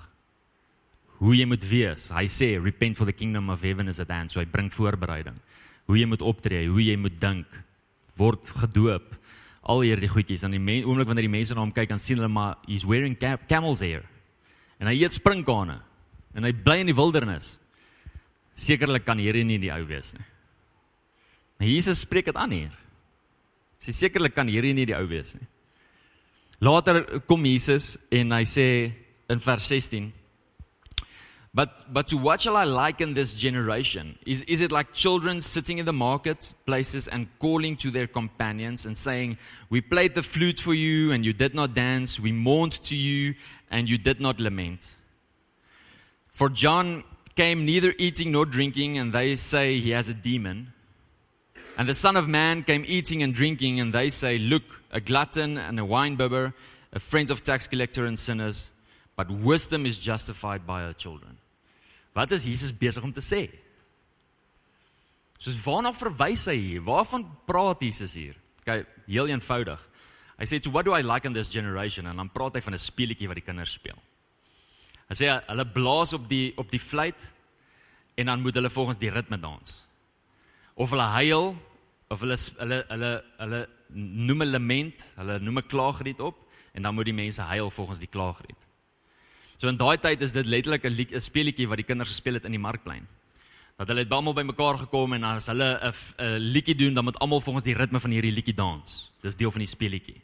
hoe 1.22 1.36
jy 1.36 1.46
moet 1.48 1.64
wees. 1.68 2.08
Hy 2.12 2.26
sê 2.30 2.56
repent 2.60 2.98
for 2.98 3.08
the 3.08 3.14
kingdom 3.14 3.50
of 3.52 3.64
heaven 3.64 3.88
is 3.88 4.00
at 4.02 4.12
hand. 4.12 4.32
So 4.32 4.40
hy 4.40 4.46
bring 4.50 4.68
voorbereiding. 4.72 5.36
Hoe 5.88 5.98
jy 5.98 6.08
moet 6.10 6.24
optree, 6.26 6.66
hoe 6.68 6.82
jy 6.82 6.96
moet 7.00 7.16
dink, 7.22 7.46
word 8.18 8.48
gedoop. 8.62 9.14
Al 9.66 9.82
hierdie 9.86 10.10
goedjies 10.10 10.44
aan 10.46 10.54
die 10.54 10.82
oomblik 10.84 11.08
wanneer 11.08 11.26
die 11.26 11.32
mense 11.32 11.54
na 11.54 11.64
hom 11.64 11.74
kyk, 11.74 11.90
dan 11.90 12.02
sien 12.02 12.20
hulle 12.20 12.30
maar 12.30 12.56
he's 12.68 12.86
wearing 12.86 13.16
camel's 13.18 13.82
hair. 13.82 14.04
En 14.78 14.90
hy 14.90 14.98
eet 15.00 15.16
sprinkane. 15.16 15.80
En 16.36 16.44
hy 16.44 16.52
bly 16.52 16.82
in 16.82 16.90
die 16.90 16.96
wildernis. 16.96 17.56
Sekerlik 18.56 19.06
kan 19.06 19.20
hierdie 19.20 19.44
nie 19.46 19.60
die 19.60 19.72
ou 19.72 19.82
wees 19.88 20.14
nie. 20.16 20.26
Maar 21.56 21.70
Jesus 21.70 22.02
spreek 22.04 22.28
dit 22.28 22.36
aan 22.36 22.52
hier. 22.52 22.74
Sy 23.80 23.92
sekerlik 23.92 24.34
kan 24.34 24.48
hierdie 24.48 24.74
nie 24.74 24.86
die 24.88 24.96
ou 24.96 25.06
wees 25.10 25.34
nie. 25.36 25.46
Later 26.60 27.02
kom 27.28 27.44
Jesus 27.44 27.96
en 28.10 28.32
hy 28.32 28.44
sê 28.48 28.68
in 29.28 29.42
vers 29.42 29.66
16 29.68 30.12
But 31.56 31.90
but 31.90 32.08
to 32.08 32.18
what 32.18 32.42
shall 32.42 32.54
I 32.54 32.64
liken 32.64 33.14
this 33.14 33.32
generation? 33.32 34.18
Is 34.26 34.42
is 34.42 34.60
it 34.60 34.72
like 34.72 34.92
children 34.92 35.40
sitting 35.40 35.78
in 35.78 35.86
the 35.86 35.92
market 35.92 36.52
places 36.66 37.08
and 37.08 37.28
calling 37.38 37.76
to 37.76 37.90
their 37.90 38.06
companions 38.06 38.84
and 38.84 38.94
saying, 38.94 39.38
"We 39.70 39.80
played 39.80 40.14
the 40.14 40.22
flute 40.22 40.60
for 40.60 40.74
you 40.74 41.12
and 41.12 41.24
you 41.24 41.32
did 41.32 41.54
not 41.54 41.72
dance; 41.72 42.20
we 42.20 42.30
mourned 42.30 42.72
to 42.82 42.94
you 42.94 43.36
and 43.70 43.88
you 43.88 43.96
did 43.96 44.20
not 44.20 44.38
lament." 44.38 44.96
For 46.30 46.50
John 46.50 47.04
came 47.36 47.64
neither 47.64 47.94
eating 47.96 48.32
nor 48.32 48.44
drinking 48.44 48.98
and 48.98 49.14
they 49.14 49.34
say 49.36 49.80
he 49.80 49.92
has 49.92 50.10
a 50.10 50.14
demon. 50.14 50.74
And 51.76 51.86
the 51.86 51.94
Son 51.94 52.16
of 52.16 52.26
Man 52.26 52.62
came 52.62 52.84
eating 52.86 53.22
and 53.22 53.34
drinking, 53.34 53.80
and 53.80 53.92
they 53.92 54.08
say, 54.08 54.38
Look, 54.38 54.62
a 54.90 55.00
glutton 55.00 55.58
and 55.58 55.78
a 55.78 55.82
winebibber, 55.82 56.54
a 56.92 56.98
friend 56.98 57.30
of 57.30 57.44
tax 57.44 57.66
collector 57.66 58.06
and 58.06 58.18
sinners, 58.18 58.70
but 59.14 59.30
wisdom 59.30 59.84
is 59.84 59.98
justified 59.98 60.66
by 60.66 60.82
her 60.82 60.94
children. 60.94 61.36
Wat 62.14 62.32
is 62.32 62.44
Jesus 62.44 62.72
besig 62.72 63.04
om 63.04 63.12
te 63.12 63.20
sê? 63.20 63.50
Soos 65.38 65.58
waarna 65.60 65.92
verwys 65.92 66.46
hy 66.48 66.56
hier? 66.56 66.80
Waarvan 66.80 67.26
praat 67.44 67.84
Jesus 67.84 68.14
hier? 68.16 68.38
Kyk, 68.64 68.88
heel 69.04 69.28
eenvoudig. 69.28 69.82
Hy 70.38 70.44
sê, 70.48 70.60
"To 70.62 70.70
what 70.70 70.86
do 70.86 70.96
I 70.96 71.02
like 71.02 71.26
in 71.26 71.34
this 71.34 71.52
generation?" 71.52 72.06
En 72.06 72.16
dan 72.16 72.30
praat 72.30 72.54
hy 72.54 72.60
van 72.60 72.72
'n 72.72 72.78
speelietjie 72.78 73.28
wat 73.28 73.36
die 73.36 73.44
kinders 73.44 73.72
speel. 73.72 74.00
Hy 75.08 75.14
sê 75.14 75.44
hulle 75.46 75.66
blaas 75.66 76.14
op 76.14 76.28
die 76.28 76.54
op 76.56 76.70
die 76.70 76.80
fluit 76.80 77.20
en 78.16 78.26
dan 78.26 78.40
moet 78.40 78.54
hulle 78.54 78.70
volgens 78.70 78.98
die 78.98 79.10
ritme 79.10 79.38
dans 79.38 79.85
of 80.76 80.92
hulle 80.92 81.08
huil 81.16 81.56
of 82.12 82.20
hulle 82.22 82.36
hulle 82.36 82.84
hulle 82.92 83.12
hulle 83.40 83.60
noem 84.28 84.42
'n 84.42 84.50
lament, 84.52 85.04
hulle 85.16 85.38
noem 85.40 85.58
'n 85.58 85.68
klaaglied 85.72 86.20
op 86.20 86.36
en 86.74 86.82
dan 86.82 86.94
moet 86.94 87.08
die 87.08 87.16
mense 87.16 87.42
huil 87.42 87.70
volgens 87.70 88.00
die 88.00 88.12
klaaglied. 88.12 88.60
So 89.56 89.68
in 89.68 89.76
daai 89.76 89.96
tyd 89.96 90.22
is 90.22 90.32
dit 90.32 90.46
letterlik 90.46 90.84
'n 90.84 90.92
'n 90.92 91.20
speelietjie 91.20 91.68
wat 91.68 91.78
die 91.78 91.86
kinders 91.86 92.10
gespeel 92.10 92.34
het 92.34 92.44
in 92.44 92.52
die 92.52 92.60
markplein. 92.60 93.06
Dat 93.78 93.88
hulle 93.88 94.00
het 94.00 94.12
almal 94.12 94.34
bymekaar 94.34 94.78
gekom 94.78 95.12
en 95.12 95.24
as 95.24 95.46
hulle 95.46 95.80
'n 96.18 96.38
liedjie 96.38 96.74
doen, 96.74 96.94
dan 96.94 97.04
moet 97.04 97.18
almal 97.18 97.40
volgens 97.40 97.64
die 97.64 97.74
ritme 97.74 98.00
van 98.00 98.10
hierdie 98.10 98.32
liedjie 98.32 98.54
dans. 98.54 99.12
Dis 99.22 99.36
deel 99.36 99.50
van 99.50 99.60
die 99.60 99.68
speelietjie. 99.68 100.20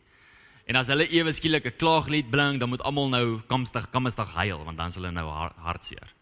En 0.66 0.76
as 0.76 0.88
hulle 0.88 1.08
ewe 1.08 1.32
skielik 1.32 1.66
'n 1.66 1.76
klaaglied 1.76 2.30
blink, 2.30 2.60
dan 2.60 2.68
moet 2.68 2.82
almal 2.82 3.08
nou 3.08 3.40
kamstig 3.48 3.90
kamstig 3.90 4.32
huil 4.34 4.64
want 4.64 4.76
dan 4.76 4.86
is 4.86 4.94
hulle 4.94 5.10
nou 5.10 5.28
hartseer. 5.56 6.14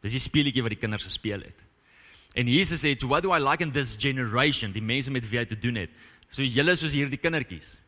Dis 0.00 0.12
die 0.12 0.20
speelietjie 0.20 0.62
wat 0.62 0.70
die 0.70 0.80
kinders 0.80 1.04
gespeel 1.04 1.40
het. 1.40 1.58
En 2.34 2.48
Jesus 2.48 2.82
sê, 2.82 2.96
"What 3.06 3.22
do 3.22 3.32
I 3.32 3.38
like 3.38 3.62
in 3.62 3.72
this 3.72 3.96
generation?" 3.96 4.72
Die 4.72 4.82
mense 4.82 5.10
met 5.10 5.28
wie 5.28 5.38
hy 5.38 5.44
te 5.44 5.58
doen 5.58 5.74
het. 5.74 5.90
So 6.30 6.42
julle 6.42 6.76
soos 6.76 6.92
hierdie 6.92 7.18
kindertjies. 7.18 7.78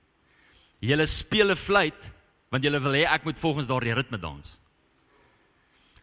Julle 0.81 1.07
speel 1.07 1.51
'n 1.51 1.57
fluit 1.57 2.13
want 2.51 2.63
julle 2.63 2.81
wil 2.81 2.93
hê 2.93 3.05
ek 3.05 3.25
moet 3.25 3.39
volgens 3.39 3.67
daardie 3.67 3.95
ritme 3.95 4.19
dans. 4.19 4.59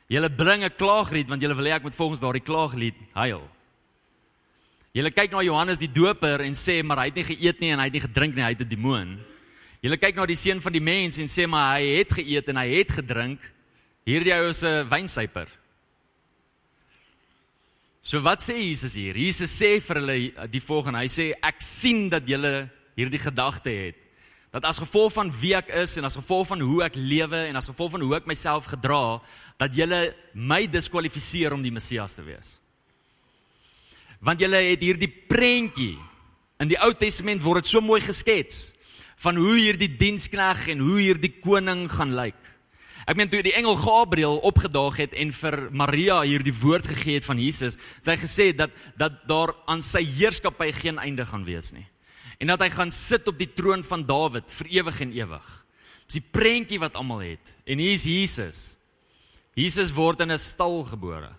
Julle 0.08 0.30
bring 0.30 0.64
'n 0.64 0.76
klaaglied 0.76 1.30
want 1.30 1.42
julle 1.42 1.56
wil 1.56 1.66
hê 1.66 1.76
ek 1.76 1.84
moet 1.84 1.96
volgens 1.96 2.20
daardie 2.20 2.44
klaaglied 2.44 2.96
huil. 3.14 3.50
Julle 4.94 5.12
kyk 5.12 5.32
na 5.32 5.42
Johannes 5.42 5.80
die 5.80 5.92
Doper 5.92 6.42
en 6.42 6.54
sê 6.54 6.84
maar 6.84 6.98
hy 6.98 7.06
het 7.06 7.16
nie 7.16 7.24
geëet 7.24 7.60
nie 7.60 7.72
en 7.72 7.80
hy 7.80 7.86
het 7.86 7.94
nie 7.94 8.08
gedrink 8.08 8.36
nie, 8.36 8.44
hy 8.44 8.50
het 8.50 8.62
'n 8.62 8.70
demoon. 8.70 9.20
Julle 9.82 9.98
kyk 9.98 10.16
na 10.16 10.26
die 10.26 10.36
seun 10.36 10.62
van 10.62 10.72
die 10.72 10.82
mens 10.82 11.18
en 11.18 11.28
sê 11.28 11.48
maar 11.48 11.80
hy 11.80 11.98
het 11.98 12.14
geëet 12.14 12.50
en 12.50 12.58
hy 12.58 12.68
het 12.76 12.92
gedrink. 12.92 13.40
Hierdie 14.06 14.34
ou 14.34 14.50
is 14.50 14.64
'n 14.64 14.88
wynsuiper. 14.90 15.48
So 18.04 18.20
wat 18.20 18.44
sê 18.44 18.58
Jesus 18.60 18.98
hier? 19.00 19.16
Jesus 19.16 19.54
sê 19.56 19.78
vir 19.80 20.02
hulle 20.02 20.48
die 20.52 20.62
volgende. 20.62 21.00
Hy 21.00 21.12
sê 21.12 21.30
ek 21.40 21.64
sien 21.64 22.10
dat 22.12 22.28
julle 22.28 22.68
hierdie 23.00 23.22
gedagte 23.22 23.72
het 23.72 24.04
dat 24.54 24.68
as 24.70 24.78
gevolg 24.78 25.16
van 25.16 25.32
wie 25.34 25.56
ek 25.58 25.72
is 25.82 25.96
en 25.98 26.06
as 26.06 26.14
gevolg 26.20 26.52
van 26.52 26.62
hoe 26.62 26.84
ek 26.86 26.98
lewe 27.00 27.40
en 27.50 27.58
as 27.58 27.72
gevolg 27.72 27.96
van 27.96 28.04
hoe 28.06 28.14
ek 28.20 28.28
myself 28.30 28.68
gedra, 28.70 29.18
dat 29.58 29.74
julle 29.74 30.12
my 30.38 30.68
diskwalifiseer 30.70 31.56
om 31.56 31.64
die 31.66 31.74
Messias 31.74 32.14
te 32.14 32.26
wees. 32.26 32.60
Want 34.22 34.44
julle 34.46 34.62
het 34.62 34.86
hierdie 34.86 35.10
prentjie 35.10 35.98
in 36.62 36.70
die 36.70 36.78
Ou 36.86 36.92
Testament 36.94 37.42
word 37.42 37.66
dit 37.66 37.72
so 37.74 37.82
mooi 37.82 37.98
geskets 38.06 38.70
van 39.26 39.42
hoe 39.42 39.56
hierdie 39.58 39.90
dienskneg 39.90 40.68
en 40.76 40.86
hoe 40.86 41.00
hierdie 41.02 41.34
koning 41.42 41.88
gaan 41.90 42.14
lyk. 42.14 42.38
Ek 43.06 43.18
meen 43.18 43.30
toe 43.30 43.42
die 43.44 43.54
engel 43.54 43.76
Gabriël 43.76 44.38
opgedaag 44.38 44.98
het 44.98 45.14
en 45.14 45.32
vir 45.32 45.70
Maria 45.72 46.22
hierdie 46.22 46.56
woord 46.56 46.88
gegee 46.88 47.20
het 47.20 47.26
van 47.26 47.40
Jesus, 47.40 47.78
het 48.00 48.14
hy 48.14 48.18
gesê 48.22 48.52
dat 48.56 48.72
dat 48.98 49.28
daar 49.28 49.56
aan 49.68 49.82
sy 49.82 50.04
heerskappy 50.06 50.72
geen 50.72 51.00
einde 51.00 51.26
gaan 51.26 51.44
wees 51.44 51.74
nie 51.74 51.88
en 52.44 52.52
dat 52.52 52.64
hy 52.66 52.70
gaan 52.74 52.92
sit 52.92 53.28
op 53.32 53.38
die 53.40 53.48
troon 53.56 53.86
van 53.88 54.04
Dawid 54.04 54.50
vir 54.52 54.72
ewig 54.80 54.98
en 55.06 55.14
ewig. 55.16 55.52
Dis 56.08 56.20
die 56.20 56.26
prentjie 56.36 56.80
wat 56.82 56.98
almal 57.00 57.24
het. 57.24 57.54
En 57.64 57.80
hier 57.80 57.96
is 57.96 58.04
Jesus. 58.04 58.60
Jesus 59.56 59.94
word 59.96 60.22
in 60.26 60.32
'n 60.32 60.38
stal 60.38 60.84
gebore. 60.84 61.32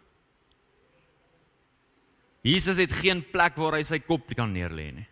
Jesus 2.43 2.77
het 2.77 2.93
geen 2.93 3.23
plek 3.23 3.57
waar 3.57 3.77
hy 3.77 3.83
sy 3.83 3.99
kop 3.99 4.35
kan 4.37 4.53
neerlê 4.53 4.93
nie. 4.93 5.09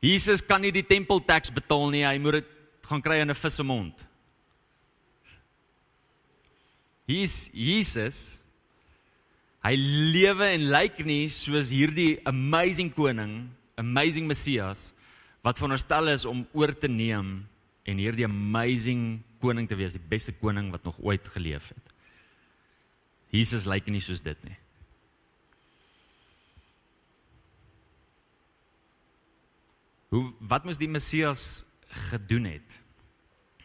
Jesus 0.00 0.42
kan 0.42 0.60
nie 0.60 0.72
die 0.72 0.86
tempeltaks 0.86 1.50
betaal 1.50 1.90
nie, 1.90 2.04
hy 2.04 2.18
moet 2.18 2.32
dit 2.32 2.46
gaan 2.82 3.02
kry 3.02 3.20
in 3.20 3.30
'n 3.30 3.34
vis 3.34 3.54
se 3.54 3.62
mond. 3.62 4.06
Hier's 7.06 7.50
Jesus. 7.52 8.40
Hy 9.64 9.74
lewe 9.76 10.48
en 10.54 10.68
lyk 10.72 11.00
nie 11.04 11.28
soos 11.32 11.70
hierdie 11.72 12.18
amazing 12.28 12.90
koning 12.92 13.44
amazing 13.80 14.28
Messias 14.28 14.90
wat 15.44 15.58
veronderstel 15.58 16.08
is 16.12 16.24
om 16.28 16.44
oor 16.56 16.72
te 16.72 16.88
neem 16.88 17.42
en 17.84 18.00
hierdie 18.00 18.24
amazing 18.24 19.18
koning 19.44 19.68
te 19.68 19.76
wees, 19.76 19.96
die 19.96 20.10
beste 20.10 20.32
koning 20.40 20.70
wat 20.72 20.86
nog 20.88 20.96
ooit 21.04 21.26
geleef 21.34 21.68
het. 21.68 21.90
Jesus 23.34 23.66
lyk 23.68 23.90
nie 23.92 24.00
soos 24.00 24.22
dit 24.24 24.38
nie. 24.46 24.56
Hoe 30.14 30.30
wat 30.48 30.64
moes 30.64 30.80
die 30.80 30.88
Messias 30.88 31.64
gedoen 32.08 32.46
het? 32.52 32.80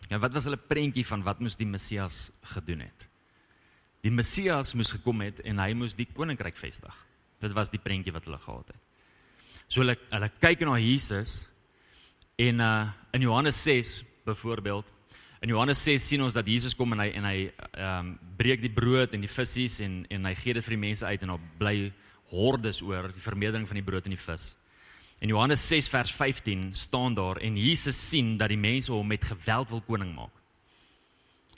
Ja, 0.09 0.17
wat 0.19 0.33
was 0.33 0.49
hulle 0.49 0.59
prentjie 0.59 1.05
van 1.05 1.23
wat 1.23 1.39
moes 1.39 1.59
die 1.59 1.69
Messias 1.69 2.27
gedoen 2.55 2.81
het? 2.87 3.08
Die 4.05 4.11
Messias 4.11 4.73
moes 4.79 4.93
gekom 4.95 5.21
het 5.25 5.41
en 5.43 5.59
hy 5.59 5.73
moes 5.75 5.95
die 5.97 6.07
koninkryk 6.07 6.57
vestig. 6.59 6.93
Dit 7.43 7.55
was 7.55 7.71
die 7.71 7.81
prentjie 7.83 8.13
wat 8.15 8.27
hulle 8.27 8.39
gehad 8.39 8.71
het. 8.71 8.79
So 9.67 9.83
hulle 9.83 9.97
hulle 10.09 10.29
kyk 10.39 10.63
na 10.65 10.77
Jesus 10.79 11.43
en 12.39 12.63
uh 12.63 12.87
in 13.13 13.25
Johannes 13.25 13.57
6 13.63 14.03
byvoorbeeld 14.25 14.93
in 15.41 15.49
Johannes 15.49 15.83
6 15.83 16.07
sien 16.07 16.21
ons 16.21 16.33
dat 16.33 16.47
Jesus 16.47 16.75
kom 16.75 16.93
en 16.93 16.99
hy 16.99 17.09
en 17.15 17.25
hy 17.25 17.37
ehm 17.47 17.99
um, 17.99 18.13
breek 18.37 18.61
die 18.61 18.71
brood 18.71 19.13
en 19.13 19.23
die 19.23 19.31
visse 19.31 19.83
en 19.83 20.05
en 20.09 20.25
hy 20.25 20.35
gee 20.35 20.53
dit 20.53 20.63
vir 20.63 20.75
die 20.75 20.85
mense 20.87 21.05
uit 21.05 21.23
en 21.23 21.33
daar 21.33 21.45
bly 21.59 21.91
hordes 22.31 22.81
oor 22.85 23.07
die 23.13 23.23
vermeerdering 23.23 23.67
van 23.67 23.79
die 23.79 23.85
brood 23.85 24.05
en 24.05 24.15
die 24.15 24.21
vis. 24.21 24.53
In 25.19 25.33
Johannes 25.33 25.65
6 25.67 25.89
vers 25.91 26.11
15 26.15 26.73
staan 26.73 27.15
daar 27.15 27.41
en 27.43 27.57
Jesus 27.57 27.97
sien 28.09 28.37
dat 28.37 28.49
die 28.49 28.59
mense 28.59 28.91
hom 28.91 29.07
met 29.07 29.23
geweld 29.23 29.69
wil 29.69 29.81
koning 29.81 30.13
maak. 30.15 30.35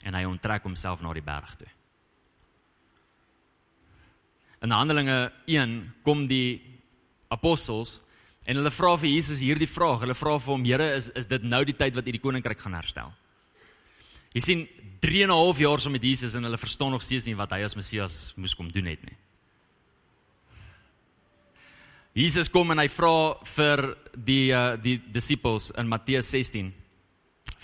En 0.02 0.14
hy 0.14 0.24
onttrek 0.26 0.62
homself 0.66 1.02
na 1.02 1.12
die 1.14 1.22
berg 1.22 1.54
toe. 1.56 1.68
In 4.62 4.70
Handelinge 4.70 5.32
1 5.46 5.72
kom 6.06 6.26
die 6.30 6.60
apostels 7.34 8.00
en 8.46 8.58
hulle 8.58 8.70
vra 8.70 8.94
vir 9.00 9.10
Jesus 9.10 9.42
hierdie 9.42 9.70
vraag. 9.70 10.04
Hulle 10.04 10.14
vra 10.14 10.36
vir 10.38 10.52
hom: 10.52 10.64
"Here, 10.64 10.94
is 10.94 11.10
is 11.14 11.26
dit 11.26 11.42
nou 11.42 11.64
die 11.64 11.74
tyd 11.74 11.94
wat 11.94 12.06
u 12.06 12.12
die 12.12 12.22
koninkryk 12.22 12.60
gaan 12.60 12.78
herstel?" 12.78 13.12
Jy 14.32 14.40
sien 14.40 14.68
3 15.00 15.24
en 15.24 15.30
'n 15.30 15.34
half 15.34 15.58
jaar 15.58 15.80
saam 15.80 15.92
met 15.92 16.02
Jesus 16.02 16.34
en 16.34 16.44
hulle 16.44 16.58
verstaan 16.58 16.90
nog 16.90 17.02
steeds 17.02 17.26
nie 17.26 17.36
wat 17.36 17.50
hy 17.50 17.62
as 17.64 17.74
Messias 17.74 18.32
moes 18.36 18.54
kom 18.54 18.70
doen 18.70 18.86
het 18.86 19.02
nie. 19.02 19.16
Jesus 22.14 22.48
kom 22.48 22.70
en 22.70 22.78
hy 22.78 22.88
vra 22.88 23.34
vir 23.44 23.96
die 24.14 24.52
uh, 24.52 24.76
die 24.76 24.98
disippels 25.12 25.70
in 25.70 25.88
Matteus 25.88 26.30
16 26.30 26.72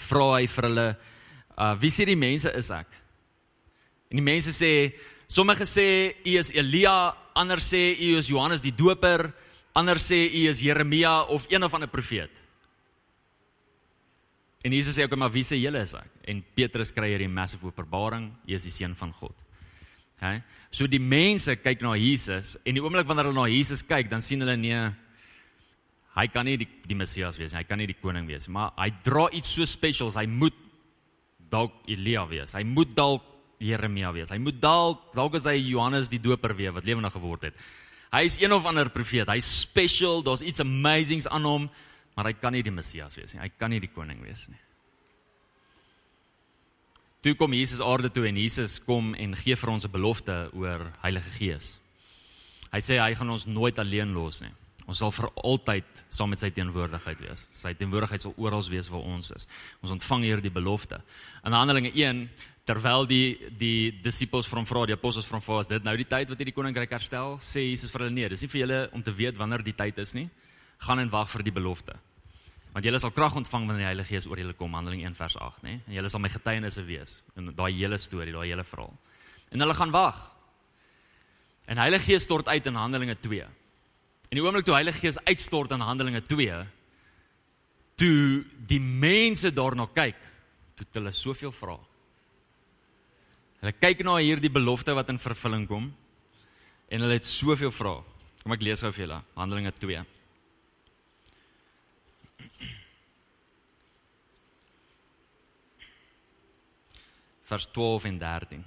vra 0.08 0.38
hy 0.38 0.46
vir 0.46 0.64
hulle 0.64 0.96
uh, 1.58 1.74
wie 1.80 1.90
sê 1.90 2.06
die 2.08 2.16
mense 2.16 2.50
is 2.56 2.70
ek? 2.70 2.88
En 4.10 4.16
die 4.16 4.24
mense 4.24 4.52
sê 4.56 4.94
sommige 5.28 5.68
sê 5.68 6.16
u 6.24 6.38
is 6.38 6.50
Elia, 6.50 7.14
ander 7.34 7.60
sê 7.62 7.92
u 7.94 8.16
is 8.18 8.28
Johannes 8.32 8.64
die 8.64 8.74
Doper, 8.74 9.28
Ander 9.78 10.00
sê 10.02 10.26
u 10.26 10.48
is 10.48 10.60
Jeremia 10.60 11.22
of 11.30 11.46
een 11.48 11.62
of 11.62 11.74
ander 11.74 11.88
profeet. 11.88 12.30
En 14.64 14.72
Jesus 14.72 14.96
sê 14.96 15.04
ook 15.04 15.16
maar 15.16 15.30
wie 15.30 15.44
sê 15.46 15.54
julle 15.60 15.82
is 15.84 15.94
ek? 15.94 16.08
En 16.26 16.40
Petrus 16.54 16.90
kry 16.92 17.12
hierdie 17.12 17.30
massive 17.30 17.68
openbaring, 17.68 18.32
hy 18.48 18.56
is 18.58 18.66
die 18.66 18.74
seun 18.74 18.96
van 18.98 19.12
God. 19.14 19.36
Hæ? 20.18 20.40
So 20.74 20.90
die 20.90 20.98
mense 20.98 21.54
kyk 21.62 21.84
na 21.84 21.94
Jesus 21.94 22.56
en 22.66 22.74
die 22.74 22.82
oomblik 22.82 23.06
wanneer 23.06 23.30
hulle 23.30 23.38
na 23.38 23.46
Jesus 23.52 23.84
kyk, 23.86 24.10
dan 24.10 24.24
sien 24.24 24.42
hulle 24.42 24.56
nee 24.58 24.80
hy 26.18 26.26
kan 26.34 26.48
nie 26.48 26.56
die 26.58 26.66
die 26.88 26.98
Messias 26.98 27.38
wees 27.38 27.54
nie, 27.54 27.60
hy 27.60 27.68
kan 27.68 27.78
nie 27.78 27.86
die 27.86 28.00
koning 28.00 28.26
wees 28.26 28.48
nie, 28.48 28.56
maar 28.56 28.72
hy 28.80 28.90
dra 29.06 29.28
iets 29.30 29.52
so 29.54 29.68
spesiaals, 29.68 30.18
hy 30.18 30.26
moet 30.26 30.56
dalk 31.48 31.76
Elia 31.86 32.26
wees. 32.28 32.56
Hy 32.58 32.64
moet 32.66 32.90
dalk 32.96 33.22
Jeremia 33.58 34.12
wees. 34.14 34.30
Hy 34.30 34.38
moet 34.38 34.60
dalk 34.60 35.10
dalk 35.16 35.34
is 35.38 35.46
hy 35.48 35.56
Johannes 35.58 36.10
die 36.12 36.20
Doper 36.22 36.54
weer 36.56 36.72
wat 36.72 36.86
lewendig 36.86 37.12
geword 37.12 37.48
het. 37.50 37.54
Hy 38.12 38.22
is 38.24 38.38
een 38.40 38.52
of 38.52 38.64
ander 38.64 38.88
profeet. 38.90 39.28
Hy's 39.28 39.48
special. 39.60 40.22
Daar's 40.24 40.42
iets 40.42 40.62
amazings 40.64 41.28
aan 41.28 41.44
hom, 41.44 41.68
maar 42.16 42.30
hy 42.30 42.36
kan 42.38 42.54
nie 42.56 42.64
die 42.64 42.72
Messias 42.72 43.18
wees 43.18 43.34
nie. 43.34 43.42
Hy 43.42 43.50
kan 43.58 43.70
nie 43.70 43.82
die 43.84 43.92
koning 43.92 44.22
wees 44.24 44.46
nie. 44.48 44.60
Toe 47.26 47.34
kom 47.34 47.52
Jesus 47.52 47.82
aarde 47.82 48.12
toe 48.14 48.28
en 48.28 48.38
Jesus 48.38 48.78
kom 48.78 49.10
en 49.18 49.34
gee 49.36 49.56
vir 49.58 49.70
ons 49.70 49.84
'n 49.84 49.90
belofte 49.90 50.50
oor 50.54 50.92
Heilige 51.02 51.30
Gees. 51.38 51.80
Hy 52.72 52.78
sê 52.78 52.98
hy 53.00 53.14
gaan 53.14 53.30
ons 53.30 53.46
nooit 53.46 53.78
alleen 53.78 54.12
los 54.14 54.40
nie. 54.40 54.52
Ons 54.88 54.98
sal 54.98 55.10
vir 55.12 55.28
altyd 55.44 56.04
saam 56.08 56.30
met 56.30 56.38
sy 56.38 56.48
teenwoordigheid 56.50 57.20
wees. 57.20 57.48
Sy 57.52 57.74
teenwoordigheid 57.74 58.22
sal 58.24 58.34
oral 58.36 58.62
wees 58.70 58.88
waar 58.88 59.04
ons 59.04 59.30
is. 59.36 59.46
Ons 59.82 59.90
ontvang 59.90 60.22
hierdie 60.22 60.50
belofte. 60.50 61.02
In 61.44 61.52
Handelinge 61.52 61.92
1 61.92 62.30
terwyl 62.68 63.06
die 63.08 63.38
die 63.56 63.90
disippels 64.04 64.48
van 64.50 64.66
vra 64.68 64.84
die 64.88 64.96
apostels 64.96 65.28
van 65.28 65.40
vra 65.44 65.62
is 65.62 65.70
dit 65.70 65.84
nou 65.86 65.94
die 65.96 66.08
tyd 66.08 66.28
wat 66.28 66.40
hierdie 66.40 66.54
koninkryk 66.56 66.92
herstel 66.92 67.38
sê 67.40 67.64
Jesus 67.64 67.92
vir 67.94 68.04
hulle 68.04 68.16
nee 68.18 68.28
dis 68.28 68.44
nie 68.44 68.50
vir 68.52 68.60
julle 68.60 68.80
om 68.96 69.04
te 69.04 69.14
weet 69.20 69.40
wanneer 69.40 69.64
die 69.64 69.76
tyd 69.76 69.98
is 70.04 70.12
nie. 70.18 70.28
Gaan 70.84 71.00
en 71.02 71.10
wag 71.10 71.30
vir 71.32 71.42
die 71.42 71.54
belofte. 71.54 71.96
Want 72.74 72.84
julle 72.84 73.00
sal 73.02 73.14
krag 73.16 73.38
ontvang 73.40 73.64
wanneer 73.66 73.86
die 73.86 73.88
Heilige 73.88 74.12
Gees 74.12 74.28
oor 74.28 74.38
julle 74.38 74.54
kom 74.54 74.76
Handeling 74.76 75.06
1 75.08 75.16
vers 75.16 75.38
8 75.48 75.64
nê 75.64 75.78
en 75.80 75.96
julle 75.96 76.12
sal 76.12 76.22
my 76.22 76.30
getuienisse 76.34 76.84
wees 76.86 77.16
in 77.40 77.54
daai 77.56 77.72
hele 77.72 77.98
storie 77.98 78.36
daai 78.36 78.50
hele 78.50 78.66
verhaal. 78.68 78.92
En 79.48 79.64
hulle 79.64 79.80
gaan 79.80 79.94
wag. 79.96 80.20
En 81.72 81.80
Heilige 81.80 82.12
Gees 82.12 82.28
stort 82.28 82.52
uit 82.52 82.66
in 82.68 82.76
Handelinge 82.76 83.16
2 83.16 83.48
en 84.28 84.36
die 84.36 84.44
oomblik 84.44 84.68
toe 84.68 84.76
Heilige 84.76 85.06
Gees 85.06 85.16
uitstort 85.24 85.72
in 85.72 85.80
Handelinge 85.80 86.20
2 86.20 86.64
toe 87.98 88.44
die 88.68 88.80
mense 88.80 89.50
daarna 89.56 89.88
kyk 89.88 90.20
toe 90.76 91.00
hulle 91.00 91.16
soveel 91.16 91.54
vra 91.56 91.80
Hulle 93.58 93.74
kyk 93.74 94.04
na 94.06 94.18
hierdie 94.22 94.52
belofte 94.54 94.94
wat 94.94 95.10
in 95.10 95.18
vervulling 95.18 95.66
kom 95.66 95.90
en 96.88 97.02
hulle 97.02 97.18
het 97.18 97.26
soveel 97.26 97.72
vrae. 97.74 98.04
Kom 98.42 98.54
ek 98.54 98.62
lees 98.62 98.82
gou 98.84 98.92
vir 98.94 99.06
julle 99.06 99.18
Handelinge 99.34 99.74
2. 99.82 100.04
Vers 107.48 107.66
12 107.74 108.10
en 108.10 108.18
13. 108.20 108.64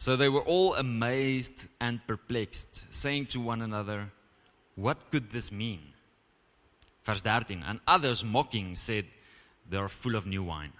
So 0.00 0.16
they 0.16 0.28
were 0.28 0.40
all 0.42 0.74
amazed 0.74 1.68
and 1.78 2.00
perplexed, 2.06 2.86
saying 2.90 3.26
to 3.26 3.40
one 3.40 3.62
another, 3.62 4.10
What 4.74 5.10
could 5.10 5.30
this 5.30 5.52
mean? 5.52 5.92
Vers 7.04 7.20
13. 7.20 7.62
And 7.62 7.80
others 7.86 8.24
mocking 8.24 8.76
said, 8.76 9.04
they 9.70 9.78
are 9.78 9.88
full 9.88 10.16
of 10.16 10.26
new 10.26 10.44
wine. 10.44 10.72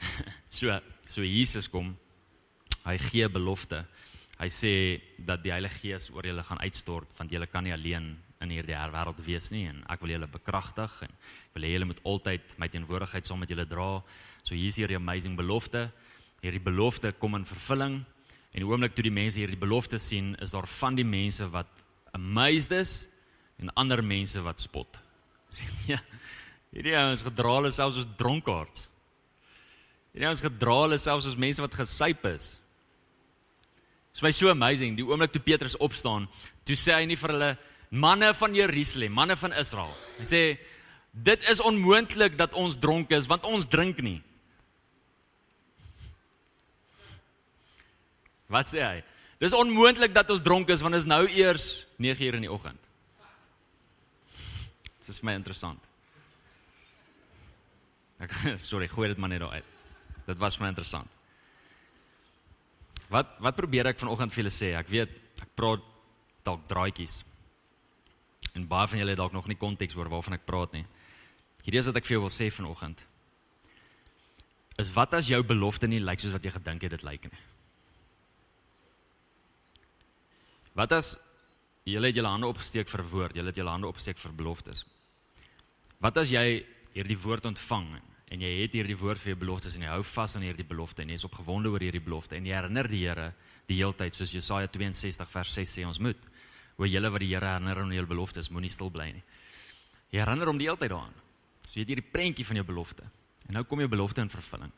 so 0.50 0.78
so 1.06 1.22
Jesus 1.22 1.68
kom. 1.68 1.96
Hy 2.84 2.96
gee 2.98 3.28
belofte. 3.28 3.84
Hy 4.38 4.48
sê 4.52 4.72
dat 5.18 5.42
die 5.42 5.50
Heilige 5.50 5.80
Gees 5.82 6.10
oor 6.14 6.26
julle 6.26 6.44
gaan 6.46 6.60
uitstort 6.62 7.10
want 7.18 7.32
julle 7.32 7.48
kan 7.50 7.64
nie 7.66 7.74
alleen 7.74 8.12
in 8.44 8.52
hierdie 8.54 8.76
wêreld 8.92 9.18
wees 9.26 9.50
nie 9.50 9.64
en 9.66 9.80
ek 9.90 10.04
wil 10.04 10.14
julle 10.14 10.28
bekragtig 10.30 10.92
en 11.06 11.10
ek 11.10 11.56
wil 11.56 11.66
hê 11.66 11.72
julle 11.72 11.88
moet 11.90 12.04
altyd 12.06 12.54
my 12.62 12.68
teenwoordigheid 12.70 13.26
saam 13.26 13.42
met 13.42 13.50
julle 13.50 13.66
dra. 13.66 13.88
So 14.46 14.54
hier 14.54 14.70
is 14.70 14.78
hierdie 14.78 14.98
amazing 14.98 15.34
belofte. 15.38 15.88
Hierdie 16.44 16.62
belofte 16.62 17.12
kom 17.18 17.34
in 17.34 17.48
vervulling 17.48 17.98
en 17.98 18.62
die 18.62 18.68
oomblik 18.68 18.94
toe 18.94 19.04
die 19.04 19.14
mense 19.14 19.40
hierdie 19.40 19.58
belofte 19.58 19.98
sien, 20.00 20.32
is 20.42 20.54
daar 20.54 20.66
van 20.78 20.96
die 20.96 21.06
mense 21.06 21.46
wat 21.52 21.68
amazed 22.16 22.72
is 22.78 22.92
en 23.58 23.74
ander 23.74 24.02
mense 24.02 24.40
wat 24.46 24.62
spot. 24.62 25.00
Sê 25.56 25.66
nee. 25.88 25.98
Hierdie 26.74 26.96
ouens 26.98 27.24
gedra 27.24 27.54
hulle 27.58 27.72
selfs 27.72 27.96
soos 27.96 28.08
dronkaards. 28.20 28.88
Hierdie 30.12 30.28
ouens 30.28 30.44
gedra 30.44 30.76
hulle 30.84 30.98
selfs 31.00 31.28
soos 31.28 31.38
mense 31.40 31.64
wat 31.64 31.76
gesuip 31.78 32.26
is. 32.34 32.50
Dit 34.12 34.20
is 34.20 34.26
my 34.26 34.32
so 34.34 34.50
amazing, 34.50 34.96
die 34.98 35.06
oomblik 35.06 35.32
toe 35.32 35.42
Petrus 35.44 35.78
opstaan, 35.84 36.26
toe 36.66 36.76
sê 36.76 36.96
hy 36.96 37.06
nie 37.06 37.16
vir 37.16 37.32
hulle 37.34 37.50
manne 37.90 38.32
van 38.34 38.56
Jerusalem, 38.56 39.14
manne 39.14 39.36
van 39.38 39.54
Israel. 39.56 39.94
Hy 40.18 40.26
sê 40.28 40.42
dit 41.12 41.46
is 41.50 41.62
onmoontlik 41.64 42.36
dat 42.38 42.56
ons 42.58 42.76
dronk 42.76 43.12
is 43.16 43.28
want 43.30 43.46
ons 43.48 43.68
drink 43.70 44.02
nie. 44.04 44.18
Wat 48.52 48.68
sê 48.68 48.82
hy? 48.82 48.98
Dis 49.38 49.54
onmoontlik 49.54 50.12
dat 50.16 50.30
ons 50.34 50.42
dronk 50.42 50.68
is 50.74 50.82
want 50.82 50.96
dit 50.96 51.04
is 51.04 51.08
nou 51.08 51.24
eers 51.28 51.86
9:00 51.96 52.40
in 52.40 52.48
die 52.48 52.52
oggend. 52.52 52.80
Dit 54.98 55.08
is 55.08 55.22
my 55.22 55.32
interessant. 55.32 55.87
Ek 58.22 58.34
sorry, 58.70 58.88
gooi 58.90 59.08
dit 59.12 59.20
maar 59.20 59.30
net 59.32 59.42
daar 59.44 59.58
uit. 59.60 59.74
Dit 60.26 60.38
was 60.42 60.58
my 60.60 60.68
interessant. 60.72 61.08
Wat 63.08 63.38
wat 63.40 63.56
probeer 63.56 63.88
ek 63.92 64.00
vanoggend 64.00 64.34
vir 64.34 64.42
julle 64.42 64.52
sê? 64.52 64.74
Ek 64.76 64.90
weet 64.92 65.14
ek 65.40 65.52
praat 65.56 65.84
dalk 66.44 66.66
draaitjies. 66.68 67.22
En 68.56 68.66
baie 68.68 68.88
van 68.90 69.00
julle 69.00 69.14
het 69.14 69.20
dalk 69.20 69.36
nog 69.36 69.48
nie 69.48 69.58
konteks 69.60 69.96
oor 69.96 70.10
waarvan 70.12 70.36
ek 70.36 70.46
praat 70.48 70.74
nie. 70.76 70.84
Hierdie 71.64 71.80
is 71.80 71.88
wat 71.88 72.00
ek 72.00 72.08
vir 72.08 72.16
jou 72.16 72.24
wil 72.26 72.34
sê 72.34 72.50
vanoggend. 72.52 73.00
Is 74.78 74.90
wat 74.94 75.14
as 75.18 75.30
jou 75.30 75.40
belofte 75.42 75.88
nie 75.90 76.02
lyk 76.02 76.20
soos 76.22 76.34
wat 76.34 76.44
jy 76.44 76.52
gedink 76.54 76.84
het 76.86 76.94
dit 76.94 77.06
lyk 77.06 77.30
nie? 77.30 77.40
Wat 80.78 80.92
as 80.94 81.16
julle 81.88 82.10
het 82.10 82.18
julle 82.18 82.30
hande 82.30 82.46
opgesteek 82.46 82.90
vir 82.90 83.02
woord, 83.10 83.36
julle 83.38 83.50
het 83.50 83.58
julle 83.58 83.72
hande 83.72 83.88
opgesteek 83.88 84.20
vir 84.22 84.36
beloftes? 84.38 84.84
Wat 85.98 86.20
as 86.20 86.30
jy 86.30 86.44
hierdie 86.94 87.18
woord 87.18 87.48
ontvang 87.50 87.88
en 88.28 88.42
jy 88.44 88.50
het 88.60 88.74
hierdie 88.76 88.96
woord 88.98 89.20
vir 89.22 89.32
jou 89.32 89.40
beloftes 89.40 89.76
en 89.76 89.86
jy 89.86 89.92
hou 89.92 90.02
vas 90.04 90.36
aan 90.36 90.44
hierdie 90.44 90.66
belofte 90.68 91.02
en 91.02 91.08
jy 91.08 91.16
is 91.20 91.24
opgewonde 91.28 91.70
oor 91.72 91.84
hierdie 91.84 92.04
belofte 92.04 92.36
en 92.36 92.46
jy 92.46 92.56
herinner 92.56 92.88
die 92.90 93.04
Here 93.06 93.30
die 93.68 93.78
hele 93.80 93.96
tyd 93.96 94.16
soos 94.16 94.34
Jesaja 94.34 94.68
62 94.72 95.30
vers 95.32 95.54
6 95.60 95.76
sê 95.78 95.86
ons 95.88 96.00
moet 96.00 96.28
oor 96.78 96.88
julle 96.88 97.10
wat 97.12 97.24
die 97.24 97.30
Here 97.32 97.54
herinner 97.54 97.80
aan 97.82 97.94
julle 97.94 98.10
beloftes 98.10 98.50
moenie 98.52 98.72
stil 98.72 98.90
bly 98.92 99.10
nie. 99.16 99.24
Jy 100.12 100.20
herinner 100.22 100.48
hom 100.48 100.60
die 100.60 100.68
hele 100.68 100.80
tyd 100.80 100.92
daaraan. 100.92 101.16
So 101.66 101.76
jy 101.76 101.84
het 101.84 101.92
hierdie 101.92 102.12
prentjie 102.12 102.46
van 102.48 102.60
jou 102.60 102.66
belofte. 102.68 103.08
En 103.48 103.58
nou 103.58 103.64
kom 103.68 103.80
jou 103.82 103.88
belofte 103.92 104.24
in 104.24 104.32
vervulling. 104.32 104.72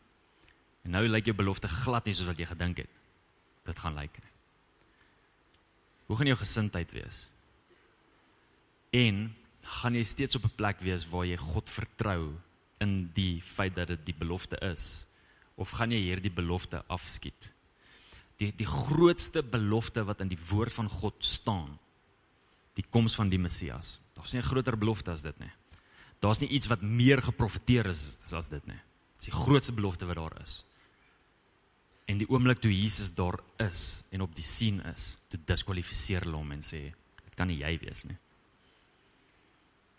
En 0.87 0.95
nou 0.97 1.03
lyk 1.07 1.31
jou 1.31 1.37
belofte 1.37 1.69
glad 1.71 2.07
nie 2.07 2.15
soos 2.17 2.31
wat 2.31 2.41
jy 2.41 2.49
gedink 2.51 2.83
het. 2.83 2.95
Dit 3.69 3.83
gaan 3.83 3.99
lyk 3.99 4.17
nie. 4.19 4.33
Hoe 6.09 6.17
gaan 6.19 6.31
jou 6.33 6.39
gesindheid 6.41 6.91
wees? 6.95 7.27
En 8.97 9.29
gaan 9.79 9.95
jy 9.95 10.03
steeds 10.05 10.35
op 10.35 10.45
'n 10.49 10.57
plek 10.57 10.81
wees 10.81 11.07
waar 11.07 11.27
jy 11.27 11.37
God 11.37 11.71
vertrou 11.71 12.35
in 12.81 13.11
die 13.15 13.41
feit 13.45 13.75
dat 13.77 13.89
dit 13.93 14.05
die 14.11 14.17
belofte 14.17 14.59
is 14.73 15.07
of 15.61 15.75
gaan 15.77 15.93
jy 15.93 16.01
hierdie 16.01 16.33
belofte 16.33 16.83
afskiet? 16.89 17.51
Die 18.41 18.53
die 18.57 18.69
grootste 18.69 19.43
belofte 19.45 20.05
wat 20.09 20.23
in 20.25 20.31
die 20.33 20.41
woord 20.51 20.73
van 20.73 20.89
God 20.89 21.19
staan, 21.25 21.79
die 22.79 22.87
koms 22.89 23.15
van 23.19 23.29
die 23.29 23.39
Messias. 23.39 23.99
Daar's 24.17 24.33
nie 24.33 24.41
'n 24.41 24.49
groter 24.49 24.77
belofte 24.77 25.13
as 25.13 25.23
dit 25.23 25.39
nie. 25.39 25.53
Daar's 26.21 26.41
nie 26.41 26.49
iets 26.49 26.69
wat 26.69 26.83
meer 26.83 27.23
geprofeteer 27.23 27.87
is 27.87 28.19
as 28.33 28.49
dit 28.49 28.67
nie. 28.67 28.81
Dis 29.17 29.29
die 29.29 29.37
grootste 29.37 29.73
belofte 29.73 30.07
wat 30.07 30.17
daar 30.17 30.41
is. 30.43 30.65
En 32.07 32.19
die 32.19 32.29
oomblik 32.29 32.59
toe 32.59 32.73
Jesus 32.73 33.13
daar 33.15 33.39
is 33.59 34.03
en 34.11 34.21
op 34.21 34.35
die 34.35 34.45
sien 34.45 34.81
is, 34.81 35.19
toe 35.29 35.41
diskwalifiseer 35.47 36.25
hulle 36.27 36.37
hom 36.37 36.53
en 36.53 36.63
sê 36.63 36.93
dit 37.25 37.35
kan 37.37 37.47
nie 37.47 37.61
jy 37.61 37.79
wees 37.79 38.05
nie. 38.05 38.17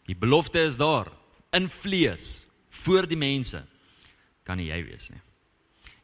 Die 0.10 0.16
belofte 0.16 0.60
is 0.60 0.78
daar 0.78 1.12
in 1.56 1.70
vlees 1.70 2.48
voor 2.72 3.08
die 3.08 3.20
mense 3.20 3.64
kan 4.44 4.58
nie 4.58 4.70
jy 4.72 4.82
wees 4.86 5.10
nie. 5.12 5.22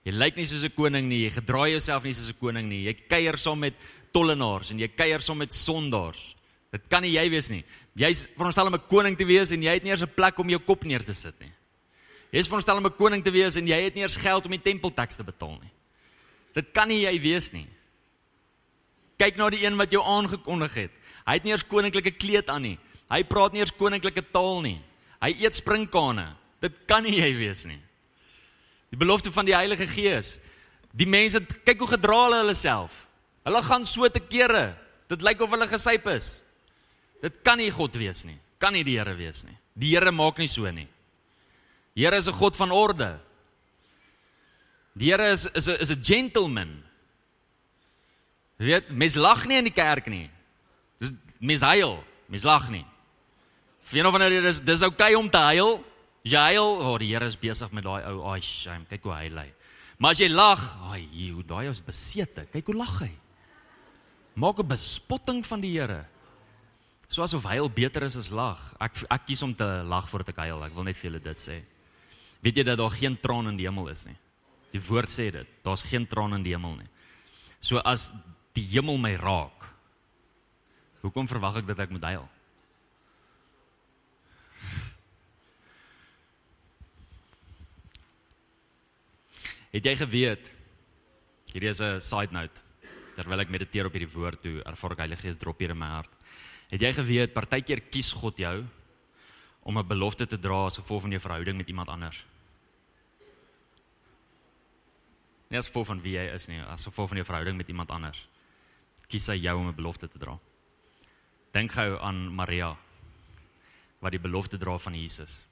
Jy 0.08 0.13
lyk 0.15 0.38
nie 0.38 0.45
soos 0.45 0.63
'n 0.63 0.75
koning 0.75 1.10
nie, 1.10 1.23
jy 1.25 1.32
gedra 1.32 1.67
jouself 1.67 2.03
nie 2.03 2.13
soos 2.13 2.30
'n 2.30 2.39
koning 2.39 2.69
nie. 2.69 2.84
Jy 2.86 2.93
kuier 3.10 3.38
saam 3.38 3.60
met 3.60 3.73
tollenaars 4.13 4.71
en 4.71 4.80
jy 4.80 4.88
kuier 4.88 5.21
saam 5.21 5.38
met 5.38 5.53
sondaars. 5.53 6.36
Dit 6.71 6.88
kan 6.89 7.01
nie 7.01 7.12
jy 7.12 7.30
wees 7.30 7.49
nie. 7.49 7.63
Jy's 7.95 8.27
veronderstel 8.27 8.67
om 8.67 8.75
'n 8.75 8.88
koning 8.88 9.17
te 9.17 9.25
wees 9.25 9.51
en 9.51 9.62
jy 9.62 9.73
het 9.73 9.84
nie 9.84 9.91
eers 9.91 10.03
'n 10.03 10.15
plek 10.15 10.39
om 10.39 10.49
jou 10.49 10.60
kop 10.60 10.84
neer 10.84 11.03
te 11.03 11.13
sit 11.13 11.39
nie. 11.39 11.51
Jy's 12.32 12.47
veronderstel 12.47 12.77
om 12.77 12.86
'n 12.86 12.95
koning 12.95 13.23
te 13.23 13.32
wees 13.32 13.56
en 13.56 13.67
jy 13.67 13.84
het 13.84 13.95
nie 13.95 14.03
eers 14.03 14.17
geld 14.17 14.45
om 14.45 14.51
die 14.51 14.62
tempeltaks 14.62 15.15
te 15.15 15.23
betaal 15.23 15.60
nie. 15.62 15.71
Dit 16.53 16.73
kan 16.73 16.88
nie 16.88 17.01
jy 17.01 17.19
wees 17.21 17.51
nie. 17.53 17.67
Kyk 19.17 19.38
na 19.38 19.49
die 19.49 19.65
een 19.65 19.77
wat 19.77 19.91
jou 19.91 20.03
aangekondig 20.03 20.73
het. 20.73 20.91
Hy 21.25 21.34
het 21.34 21.43
nie 21.43 21.51
eers 21.51 21.67
koninklike 21.67 22.12
kleed 22.12 22.49
aan 22.49 22.62
nie. 22.62 22.80
Hy 23.10 23.23
praat 23.23 23.53
nie 23.53 23.60
eers 23.60 23.75
koninklike 23.75 24.32
taal 24.32 24.62
nie. 24.62 24.82
Hy 25.21 25.36
eet 25.43 25.56
sprinkane. 25.56 26.36
Dit 26.62 26.86
kan 26.89 27.04
nie 27.04 27.17
jy 27.20 27.32
wees 27.38 27.65
nie. 27.65 27.82
Die 28.89 28.98
belofte 29.00 29.32
van 29.32 29.46
die 29.46 29.56
Heilige 29.56 29.88
Gees. 29.88 30.38
Die 30.98 31.08
mense 31.10 31.41
kyk 31.67 31.84
hoe 31.84 31.91
gedra 31.93 32.24
hulle 32.26 32.41
hulle 32.41 32.56
self. 32.58 33.04
Hulle 33.46 33.62
gaan 33.63 33.86
so 33.86 34.08
te 34.10 34.20
kere. 34.24 34.72
Dit 35.12 35.24
lyk 35.24 35.41
of 35.41 35.54
hulle 35.54 35.67
gesyp 35.70 36.08
is. 36.12 36.38
Dit 37.22 37.41
kan 37.43 37.60
nie 37.60 37.72
God 37.72 37.96
wees 38.00 38.26
nie. 38.28 38.38
Kan 38.62 38.74
nie 38.74 38.84
die 38.88 38.98
Here 38.98 39.15
wees 39.17 39.43
nie. 39.46 39.56
Die 39.78 39.93
Here 39.93 40.12
maak 40.12 40.39
nie 40.41 40.50
so 40.50 40.70
nie. 40.72 40.88
Die 41.96 42.06
Here 42.06 42.17
is 42.17 42.28
'n 42.28 42.34
God 42.34 42.56
van 42.56 42.72
orde. 42.72 43.20
Die 44.96 45.12
Here 45.12 45.32
is 45.32 45.46
is 45.54 45.67
'n 45.67 45.78
is 45.82 45.91
'n 45.91 46.04
gentleman. 46.04 46.84
Jy 48.58 48.65
weet, 48.65 48.89
mens 48.89 49.15
lag 49.15 49.46
nie 49.46 49.58
in 49.58 49.70
die 49.70 49.74
kerk 49.74 50.08
nie. 50.08 50.30
Dis 51.00 51.12
mens 51.39 51.62
huil, 51.62 52.04
mens 52.28 52.43
lag 52.43 52.70
nie. 52.70 52.86
Vir 53.82 54.00
een 54.00 54.06
of 54.06 54.13
ander 54.13 54.30
rede 54.30 54.48
is 54.48 54.62
dis 54.62 54.82
oukei 54.82 55.13
okay 55.13 55.15
om 55.15 55.30
te 55.30 55.38
huil. 55.38 55.84
Huil, 56.25 56.63
o, 56.63 56.93
oh, 56.93 56.97
die 56.99 57.13
Here 57.13 57.25
is 57.25 57.38
besig 57.39 57.71
met 57.71 57.84
daai 57.84 58.03
ou, 58.10 58.23
ai 58.32 58.41
shame, 58.41 58.86
kyk 58.89 59.03
hoe 59.03 59.13
hy 59.13 59.30
ly. 59.30 59.47
Maar 59.97 60.12
as 60.12 60.19
jy 60.21 60.27
lag, 60.30 60.62
ai, 60.91 61.06
hoe 61.32 61.43
daai 61.45 61.69
is 61.69 61.82
besete. 61.82 62.45
Kyk 62.51 62.65
hoe 62.71 62.77
lag 62.77 62.99
hy. 63.01 63.12
Maak 64.36 64.60
'n 64.60 64.67
bespotting 64.67 65.45
van 65.45 65.62
die 65.62 65.80
Here. 65.80 66.06
So 67.10 67.23
asof 67.23 67.43
huil 67.47 67.69
beter 67.69 68.03
is 68.03 68.17
as 68.17 68.32
lag. 68.32 68.60
Ek 68.80 69.06
ek 69.10 69.25
kies 69.27 69.41
om 69.43 69.56
te 69.56 69.65
lag 69.88 70.10
voordat 70.10 70.30
ek 70.30 70.43
huil. 70.43 70.63
Ek 70.63 70.75
wil 70.75 70.84
net 70.84 70.97
vir 70.97 71.10
julle 71.10 71.23
dit 71.23 71.38
sê. 71.38 71.63
Weet 72.43 72.58
jy 72.58 72.63
dat 72.63 72.77
daar 72.77 72.91
geen 72.91 73.17
traan 73.17 73.47
in 73.47 73.58
die 73.58 73.65
hemel 73.65 73.88
is 73.89 74.06
nie? 74.06 74.15
Die 74.73 74.82
woord 74.84 75.10
sê 75.10 75.32
dit. 75.32 75.47
Daar's 75.63 75.84
geen 75.84 76.06
traan 76.08 76.36
in 76.36 76.43
die 76.43 76.53
hemel 76.53 76.75
nie. 76.75 76.89
So 77.62 77.80
as 77.80 78.12
die 78.53 78.65
hemel 78.67 78.97
my 78.97 79.15
raak, 79.15 79.65
hoekom 81.01 81.27
verwag 81.27 81.58
ek 81.63 81.67
dat 81.67 81.80
ek 81.80 81.93
moet 81.95 82.03
huil? 82.03 82.27
Het 89.78 89.86
jy 89.86 89.94
geweet 90.00 90.48
hierdie 91.54 91.70
is 91.70 91.82
'n 91.82 92.02
side 92.02 92.34
note 92.34 92.62
terwyl 93.13 93.42
ek 93.42 93.50
mediteer 93.54 93.86
op 93.86 93.94
hierdie 93.94 94.10
woord 94.10 94.42
toe 94.42 94.63
ervaar 94.66 94.94
ek 94.94 95.04
Heilige 95.06 95.22
Gees 95.22 95.38
drop 95.38 95.60
hier 95.60 95.70
in 95.70 95.78
my 95.78 95.86
hart. 95.86 96.10
Het 96.70 96.82
jy 96.82 96.94
geweet 96.94 97.34
partykeer 97.34 97.82
kies 97.92 98.12
God 98.12 98.38
jou 98.38 98.66
om 99.62 99.78
'n 99.78 99.88
belofte 99.88 100.26
te 100.26 100.38
dra 100.38 100.66
as 100.66 100.78
gevolg 100.78 101.02
van 101.02 101.12
jou 101.12 101.20
verhouding 101.20 101.58
met 101.58 101.70
iemand 101.70 101.90
anders? 101.90 102.26
Nie 105.50 105.60
as 105.60 105.68
gevolg 105.68 105.88
van 105.88 106.02
wie 106.02 106.18
jy 106.18 106.34
is 106.34 106.48
nie, 106.48 106.60
as 106.62 106.86
gevolg 106.86 107.10
van 107.10 107.18
jou 107.18 107.26
verhouding 107.26 107.58
met 107.58 107.68
iemand 107.68 107.92
anders. 107.92 108.28
Kies 109.08 109.28
hy 109.28 109.36
jou 109.36 109.58
om 109.60 109.68
'n 109.68 109.76
belofte 109.76 110.08
te 110.08 110.18
dra. 110.18 110.40
Dink 111.54 111.72
gou 111.72 112.00
aan 112.02 112.36
Maria 112.36 112.76
wat 114.00 114.12
die 114.12 114.20
belofte 114.20 114.58
dra 114.58 114.78
van 114.78 114.94
Jesus. 114.94 115.46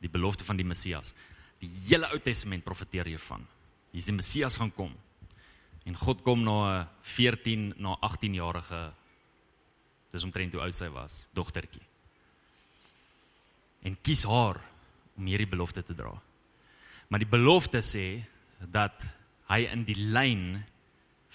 Die 0.00 0.08
belofte 0.08 0.44
van 0.44 0.56
die 0.56 0.64
Messias. 0.64 1.12
Die 1.58 1.70
hele 1.88 2.10
Ou 2.10 2.18
Testament 2.18 2.64
profeteer 2.64 3.04
hiervan. 3.04 3.46
Hier's 3.94 4.10
die 4.10 4.16
Messias 4.16 4.58
gaan 4.58 4.72
kom. 4.74 4.90
En 5.86 5.94
God 5.94 6.22
kom 6.26 6.42
na 6.42 6.82
'n 6.82 6.88
14 7.02 7.74
na 7.78 7.96
18 8.00 8.34
jarige 8.34 8.92
dis 10.10 10.24
omtrent 10.24 10.52
hoe 10.54 10.62
oud 10.62 10.74
sy 10.74 10.88
was, 10.94 11.26
dogtertjie. 11.34 11.82
En 13.82 13.96
kies 14.02 14.24
haar 14.24 14.60
om 15.18 15.26
hierdie 15.26 15.50
belofte 15.50 15.82
te 15.82 15.94
dra. 15.94 16.12
Maar 17.08 17.18
die 17.18 17.30
belofte 17.30 17.82
sê 17.82 18.24
dat 18.58 19.06
hy 19.50 19.66
in 19.70 19.84
die 19.84 19.98
lyn 19.98 20.64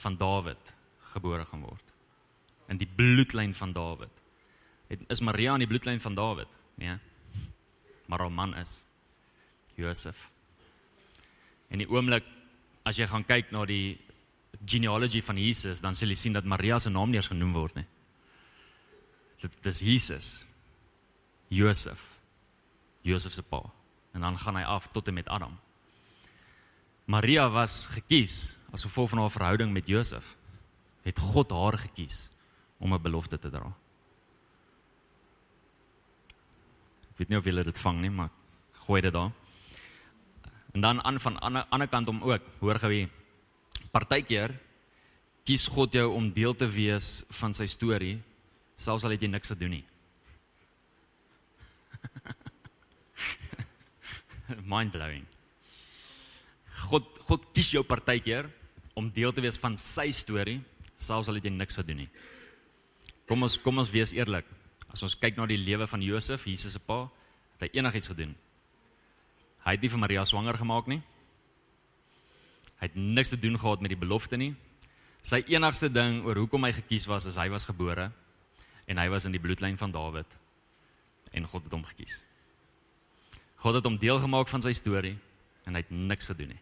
van 0.01 0.17
Dawid 0.17 0.73
gebore 1.13 1.45
gaan 1.45 1.61
word. 1.61 1.85
In 2.71 2.79
die 2.79 2.87
bloedlyn 2.87 3.53
van 3.53 3.73
Dawid. 3.73 4.11
Het, 4.87 5.03
is 5.09 5.21
Maria 5.21 5.53
in 5.53 5.65
die 5.65 5.69
bloedlyn 5.69 6.01
van 6.01 6.15
Dawid? 6.15 6.49
Nee. 6.75 6.97
Maar 8.07 8.25
haar 8.25 8.31
man 8.31 8.55
is 8.55 8.79
Josef. 9.75 10.17
En 11.69 11.83
die 11.83 11.89
oomblik 11.89 12.25
as 12.89 12.97
jy 12.97 13.07
gaan 13.09 13.25
kyk 13.27 13.51
na 13.53 13.65
die 13.69 13.97
genealogy 14.65 15.21
van 15.21 15.37
Jesus, 15.37 15.81
dan 15.81 15.95
sal 15.95 16.09
jy 16.09 16.17
sien 16.17 16.35
dat 16.35 16.47
Maria 16.47 16.79
se 16.79 16.89
naam 16.89 17.11
nie 17.11 17.19
eens 17.21 17.29
genoem 17.31 17.53
word 17.53 17.77
nie. 17.77 17.85
Dit 19.39 19.65
is 19.71 19.81
Jesus. 19.85 20.29
Josef. 21.49 22.01
Josef 23.07 23.33
se 23.33 23.43
pa. 23.45 23.61
En 24.13 24.25
dan 24.25 24.37
gaan 24.37 24.57
hy 24.59 24.65
af 24.67 24.89
tot 24.93 25.07
en 25.07 25.13
met 25.13 25.29
Adam. 25.29 25.55
Maria 27.09 27.47
was 27.49 27.87
gekies 27.93 28.55
as 28.73 28.85
gevolg 28.85 29.09
van 29.13 29.23
haar 29.23 29.33
verhouding 29.33 29.71
met 29.73 29.87
Josef. 29.87 30.35
Het 31.05 31.19
God 31.19 31.51
haar 31.51 31.77
gekies 31.77 32.29
om 32.77 32.93
'n 32.93 33.01
belofte 33.01 33.39
te 33.39 33.49
dra. 33.49 33.73
Ek 37.09 37.17
weet 37.17 37.29
nie 37.29 37.37
of 37.37 37.45
julle 37.45 37.63
dit 37.63 37.79
vang 37.79 38.01
nie, 38.01 38.09
maar 38.09 38.29
gooi 38.85 39.01
dit 39.01 39.13
daar. 39.13 39.31
En 40.73 40.81
dan 40.81 41.03
aan 41.03 41.19
van 41.19 41.39
ander 41.39 41.65
ander 41.69 41.87
kant 41.87 42.07
om 42.07 42.23
ook, 42.23 42.41
hoor 42.59 42.79
gou 42.79 42.93
hier. 42.93 43.09
Partykeer 43.91 44.53
kies 45.43 45.67
God 45.67 45.93
jou 45.93 46.13
om 46.13 46.33
deel 46.33 46.53
te 46.55 46.67
wees 46.69 47.23
van 47.39 47.53
sy 47.53 47.65
storie, 47.65 48.21
selfs 48.77 49.03
al 49.03 49.11
het 49.15 49.21
jy 49.25 49.29
niks 49.31 49.49
te 49.49 49.57
doen 49.57 49.69
nie. 49.79 49.85
Mind 54.73 54.91
blowing. 54.93 55.25
God 56.89 57.05
God 57.29 57.41
kies 57.53 57.71
jou 57.73 57.83
partykeer 57.85 58.49
om 58.97 59.09
deel 59.13 59.33
te 59.33 59.41
wees 59.41 59.57
van 59.61 59.77
sy 59.77 60.11
storie, 60.15 60.61
selfs 60.97 61.29
al 61.29 61.35
het 61.37 61.45
jy 61.45 61.53
niks 61.53 61.75
te 61.77 61.83
doen 61.85 61.97
nie. 62.03 62.11
Kom 63.29 63.43
ons 63.45 63.57
kom 63.61 63.77
ons 63.81 63.91
wees 63.93 64.13
eerlik. 64.17 64.45
As 64.89 65.03
ons 65.05 65.17
kyk 65.21 65.37
na 65.37 65.45
die 65.49 65.61
lewe 65.61 65.85
van 65.89 66.01
Josef, 66.01 66.47
Jesus 66.49 66.73
se 66.73 66.81
pa, 66.81 67.03
het 67.53 67.61
hy 67.67 67.69
enigiets 67.77 68.09
gedoen. 68.09 68.33
Hy 69.65 69.75
het 69.75 69.81
nie 69.81 69.91
vir 69.91 69.99
Maria 69.99 70.25
swanger 70.25 70.57
gemaak 70.57 70.87
nie. 70.87 71.01
Hy 72.79 72.87
het 72.87 72.95
niks 72.95 73.33
te 73.33 73.39
doen 73.39 73.57
gehad 73.59 73.81
met 73.81 73.91
die 73.91 73.99
belofte 73.99 74.37
nie. 74.39 74.53
Sy 75.21 75.43
enigste 75.51 75.89
ding 75.91 76.23
oor 76.25 76.39
hoekom 76.39 76.63
hy 76.63 76.71
gekies 76.77 77.07
was 77.11 77.27
is 77.27 77.37
hy 77.39 77.49
was 77.51 77.67
gebore 77.67 78.11
en 78.89 78.97
hy 78.97 79.07
was 79.11 79.27
in 79.27 79.35
die 79.35 79.41
bloedlyn 79.41 79.77
van 79.77 79.91
Dawid 79.91 80.37
en 81.35 81.45
God 81.45 81.67
het 81.67 81.75
hom 81.75 81.83
gekies. 81.85 82.21
God 83.59 83.75
het 83.75 83.85
hom 83.85 83.99
deel 83.99 84.21
gemaak 84.23 84.47
van 84.47 84.63
sy 84.63 84.71
storie 84.73 85.17
en 85.67 85.75
hy 85.75 85.83
het 85.83 85.91
niks 85.91 86.31
te 86.31 86.37
doen 86.37 86.53
nie. 86.53 86.61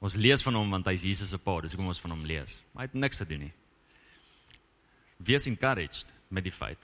Ons 0.00 0.16
lees 0.16 0.44
van 0.46 0.56
hom 0.56 0.70
want 0.72 0.86
hy's 0.88 1.04
Jesus 1.04 1.34
se 1.34 1.38
pa, 1.42 1.58
dis 1.60 1.74
hoekom 1.74 1.90
ons 1.90 2.00
van 2.00 2.14
hom 2.14 2.22
lees. 2.24 2.60
Maar 2.72 2.86
hy 2.86 2.88
het 2.88 3.02
niks 3.02 3.20
te 3.20 3.26
doen 3.28 3.44
nie. 3.48 3.52
Wees 5.20 5.48
encouraged 5.50 6.08
met 6.30 6.46
die 6.46 6.54
feit 6.54 6.80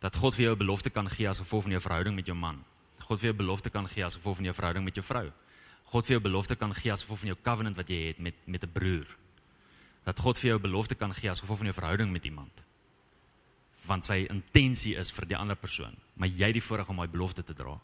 dat 0.00 0.16
God 0.16 0.36
vir 0.36 0.46
jou 0.46 0.54
'n 0.54 0.62
belofte 0.64 0.90
kan 0.90 1.08
gee 1.10 1.28
as 1.28 1.42
gevolg 1.42 1.64
van 1.64 1.72
jou 1.72 1.80
verhouding 1.80 2.14
met 2.14 2.26
jou 2.26 2.36
man. 2.36 2.64
God 3.06 3.20
vir 3.22 3.30
jou 3.30 3.36
belofte 3.38 3.70
kan 3.70 3.86
gee 3.88 4.04
as 4.04 4.16
gevolg 4.18 4.40
van 4.40 4.48
jou 4.48 4.54
verhouding 4.54 4.84
met 4.84 4.96
jou 4.98 5.04
vrou. 5.06 5.26
God 5.92 6.06
vir 6.06 6.16
jou 6.16 6.22
belofte 6.24 6.56
kan 6.58 6.74
gee 6.74 6.90
as 6.92 7.04
gevolg 7.04 7.22
van 7.22 7.30
jou 7.30 7.38
covenant 7.42 7.78
wat 7.78 7.90
jy 7.90 8.00
het 8.08 8.18
met 8.18 8.34
met 8.46 8.64
'n 8.64 8.72
broer. 8.72 9.06
Dat 10.04 10.18
God 10.18 10.38
vir 10.38 10.50
jou 10.50 10.58
belofte 10.58 10.94
kan 10.94 11.14
gee 11.14 11.30
as 11.30 11.40
gevolg 11.40 11.58
van 11.58 11.66
jou 11.66 11.74
verhouding 11.74 12.12
met 12.12 12.24
iemand. 12.24 12.62
Want 13.86 14.04
sy 14.04 14.26
intensie 14.30 14.96
is 14.96 15.10
vir 15.10 15.26
die 15.26 15.36
ander 15.36 15.56
persoon, 15.56 15.96
maar 16.16 16.28
jy 16.28 16.46
het 16.46 16.52
die 16.52 16.62
voorreg 16.62 16.88
om 16.88 16.96
daai 16.96 17.08
belofte 17.08 17.42
te 17.42 17.54
dra. 17.54 17.80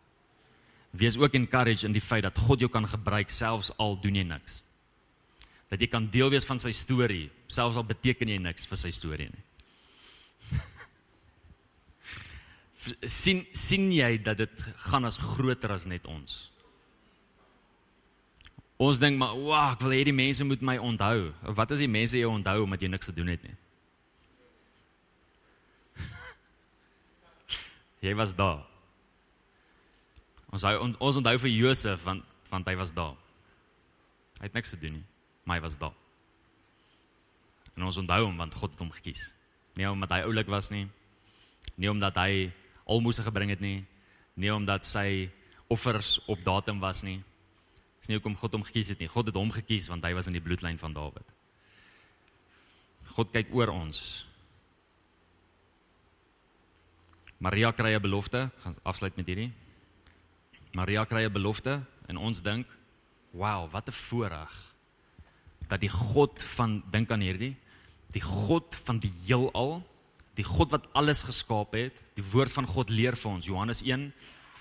Wees 0.90 1.16
ook 1.16 1.35
encouraged 1.35 1.85
in 1.85 1.92
die 1.92 2.00
feit 2.00 2.22
dat 2.22 2.38
God 2.38 2.61
jou 2.61 2.70
kan 2.70 2.87
gebruik 2.87 3.30
selfs 3.30 3.72
al 3.78 4.00
doen 4.00 4.14
jy 4.14 4.22
niks. 4.22 4.62
Dat 5.70 5.80
jy 5.80 5.87
kan 5.87 6.11
deel 6.11 6.30
wees 6.30 6.44
van 6.44 6.58
sy 6.58 6.72
storie, 6.72 7.30
selfs 7.46 7.76
al 7.76 7.85
beteken 7.85 8.28
jy 8.28 8.38
niks 8.38 8.66
vir 8.66 8.76
sy 8.76 8.90
storie 8.90 9.30
nie. 9.30 9.44
Sien 13.07 13.45
sien 13.53 13.90
jy 13.92 14.16
dat 14.23 14.40
dit 14.42 14.64
gaan 14.88 15.05
as 15.05 15.18
groter 15.21 15.73
as 15.75 15.87
net 15.87 16.07
ons. 16.07 16.51
Ons 18.83 18.99
dink 18.99 19.18
maar, 19.18 19.38
"Wag, 19.38 19.75
ek 19.75 19.81
wil 19.81 19.90
hê 19.90 20.05
die 20.05 20.12
mense 20.12 20.45
moet 20.45 20.61
my 20.61 20.79
onthou." 20.79 21.33
Wat 21.42 21.73
as 21.73 21.79
die 21.79 21.88
mense 21.88 22.18
jou 22.18 22.31
onthou 22.31 22.62
omdat 22.62 22.83
jy 22.83 22.88
niks 22.88 23.07
gedoen 23.07 23.27
het 23.27 23.42
nie? 23.42 23.57
jy 28.01 28.14
was 28.14 28.35
daar. 28.35 28.66
Ons 30.51 30.62
hou 30.62 30.79
ons, 30.79 30.97
ons 30.99 31.16
onthou 31.16 31.38
vir 31.38 31.51
Josef 31.51 32.05
want 32.05 32.25
want 32.51 32.66
hy 32.66 32.77
was 32.77 32.92
daar. 32.92 33.16
Hy 34.38 34.45
het 34.45 34.53
niks 34.53 34.71
gedoen 34.71 34.92
nie, 34.92 35.05
maar 35.45 35.57
hy 35.57 35.62
was 35.62 35.79
daar. 35.79 35.95
En 37.77 37.83
ons 37.83 37.97
onthou 37.97 38.25
hom 38.25 38.37
want 38.37 38.55
God 38.55 38.71
het 38.71 38.81
hom 38.81 38.90
gekies. 38.90 39.33
Nie 39.75 39.88
omdat 39.88 40.11
hy 40.11 40.23
oulik 40.27 40.47
was 40.47 40.71
nie, 40.71 40.88
nie 41.77 41.90
omdat 41.90 42.16
hy 42.16 42.53
almoses 42.92 43.24
gebring 43.26 43.52
het 43.52 43.62
nie, 43.64 43.81
nie 44.37 44.52
omdat 44.52 44.87
sy 44.87 45.31
offers 45.72 46.18
op 46.28 46.42
datum 46.44 46.81
was 46.83 47.02
nie. 47.07 47.20
Dis 48.00 48.11
nie 48.11 48.18
hoekom 48.18 48.37
God 48.37 48.59
hom 48.59 48.66
gekies 48.66 48.90
het 48.92 49.00
nie. 49.00 49.09
God 49.09 49.31
het 49.31 49.38
hom 49.38 49.52
gekies 49.55 49.88
want 49.92 50.05
hy 50.05 50.12
was 50.16 50.28
in 50.28 50.37
die 50.37 50.44
bloedlyn 50.44 50.81
van 50.81 50.94
Dawid. 50.96 51.28
God 53.12 53.33
kyk 53.33 53.52
oor 53.55 53.72
ons. 53.72 54.24
Maria 57.42 57.72
kry 57.72 57.94
'n 57.94 58.02
belofte, 58.02 58.50
ek 58.55 58.61
gaan 58.62 58.76
afsluit 58.85 59.16
met 59.16 59.26
hierdie. 59.26 59.52
Maria 60.72 61.05
kry 61.05 61.24
'n 61.24 61.33
belofte 61.33 61.83
en 62.09 62.16
ons 62.16 62.40
dink, 62.40 62.66
"Wow, 63.33 63.70
wat 63.70 63.88
'n 63.88 63.92
voorreg 63.92 64.74
dat 65.68 65.81
die 65.81 65.90
God 65.90 66.42
van 66.42 66.83
dink 66.90 67.11
aan 67.11 67.20
hierdie, 67.20 67.57
die 68.12 68.22
God 68.22 68.74
van 68.85 68.98
die 68.98 69.12
heelal 69.26 69.83
die 70.38 70.47
God 70.47 70.73
wat 70.73 70.87
alles 70.97 71.23
geskaap 71.27 71.75
het, 71.77 71.99
die 72.16 72.25
woord 72.33 72.53
van 72.53 72.68
God 72.68 72.90
leer 72.90 73.16
vir 73.18 73.31
ons 73.35 73.49
Johannes 73.49 73.83
1 73.85 74.11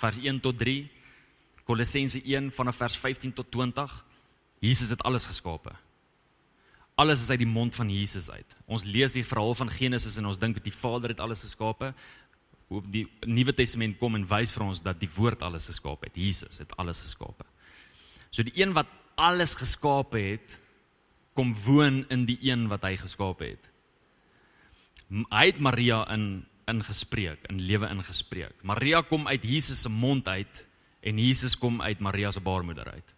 vers 0.02 0.18
1 0.18 0.42
tot 0.44 0.58
3, 0.58 0.90
Kolossense 1.68 2.20
1 2.26 2.50
vanaf 2.56 2.80
vers 2.82 2.98
15 2.98 3.36
tot 3.38 3.52
20. 3.54 3.92
Jesus 4.66 4.90
het 4.90 5.04
alles 5.06 5.28
geskape. 5.30 5.76
Alles 7.00 7.22
is 7.22 7.30
uit 7.30 7.44
die 7.44 7.50
mond 7.50 7.76
van 7.76 7.90
Jesus 7.90 8.30
uit. 8.30 8.58
Ons 8.66 8.84
lees 8.84 9.14
die 9.14 9.26
verhaal 9.26 9.54
van 9.58 9.70
Genesis 9.72 10.18
en 10.20 10.28
ons 10.30 10.40
dink 10.42 10.58
dat 10.58 10.66
die 10.66 10.76
Vader 10.76 11.14
het 11.14 11.22
alles 11.24 11.46
geskape. 11.46 11.94
Op 12.72 12.90
die 12.92 13.06
Nuwe 13.30 13.54
Testament 13.54 14.00
kom 14.02 14.18
en 14.18 14.28
wys 14.28 14.54
vir 14.54 14.66
ons 14.66 14.82
dat 14.84 15.00
die 15.00 15.10
woord 15.16 15.46
alles 15.46 15.70
geskaap 15.72 16.06
het. 16.08 16.18
Jesus 16.18 16.60
het 16.62 16.76
alles 16.82 17.04
geskape. 17.06 17.48
So 18.34 18.44
die 18.48 18.58
een 18.58 18.74
wat 18.76 18.90
alles 19.22 19.56
geskape 19.60 20.20
het, 20.20 20.60
kom 21.38 21.54
woon 21.66 22.04
in 22.12 22.26
die 22.28 22.40
een 22.50 22.68
wat 22.72 22.84
hy 22.84 22.98
geskape 23.00 23.54
het 23.54 23.71
hy 25.12 25.46
het 25.46 25.60
Maria 25.60 26.06
in 26.14 26.46
ingespreek, 26.72 27.48
in 27.52 27.60
lewe 27.68 27.90
ingespreek. 27.92 28.54
Maria 28.64 29.02
kom 29.04 29.28
uit 29.28 29.44
Jesus 29.44 29.82
se 29.84 29.90
mond 29.90 30.28
uit 30.28 30.62
en 31.02 31.18
Jesus 31.20 31.58
kom 31.58 31.82
uit 31.82 32.00
Maria 32.00 32.32
se 32.32 32.40
baarmoeder 32.40 32.88
uit. 32.92 33.10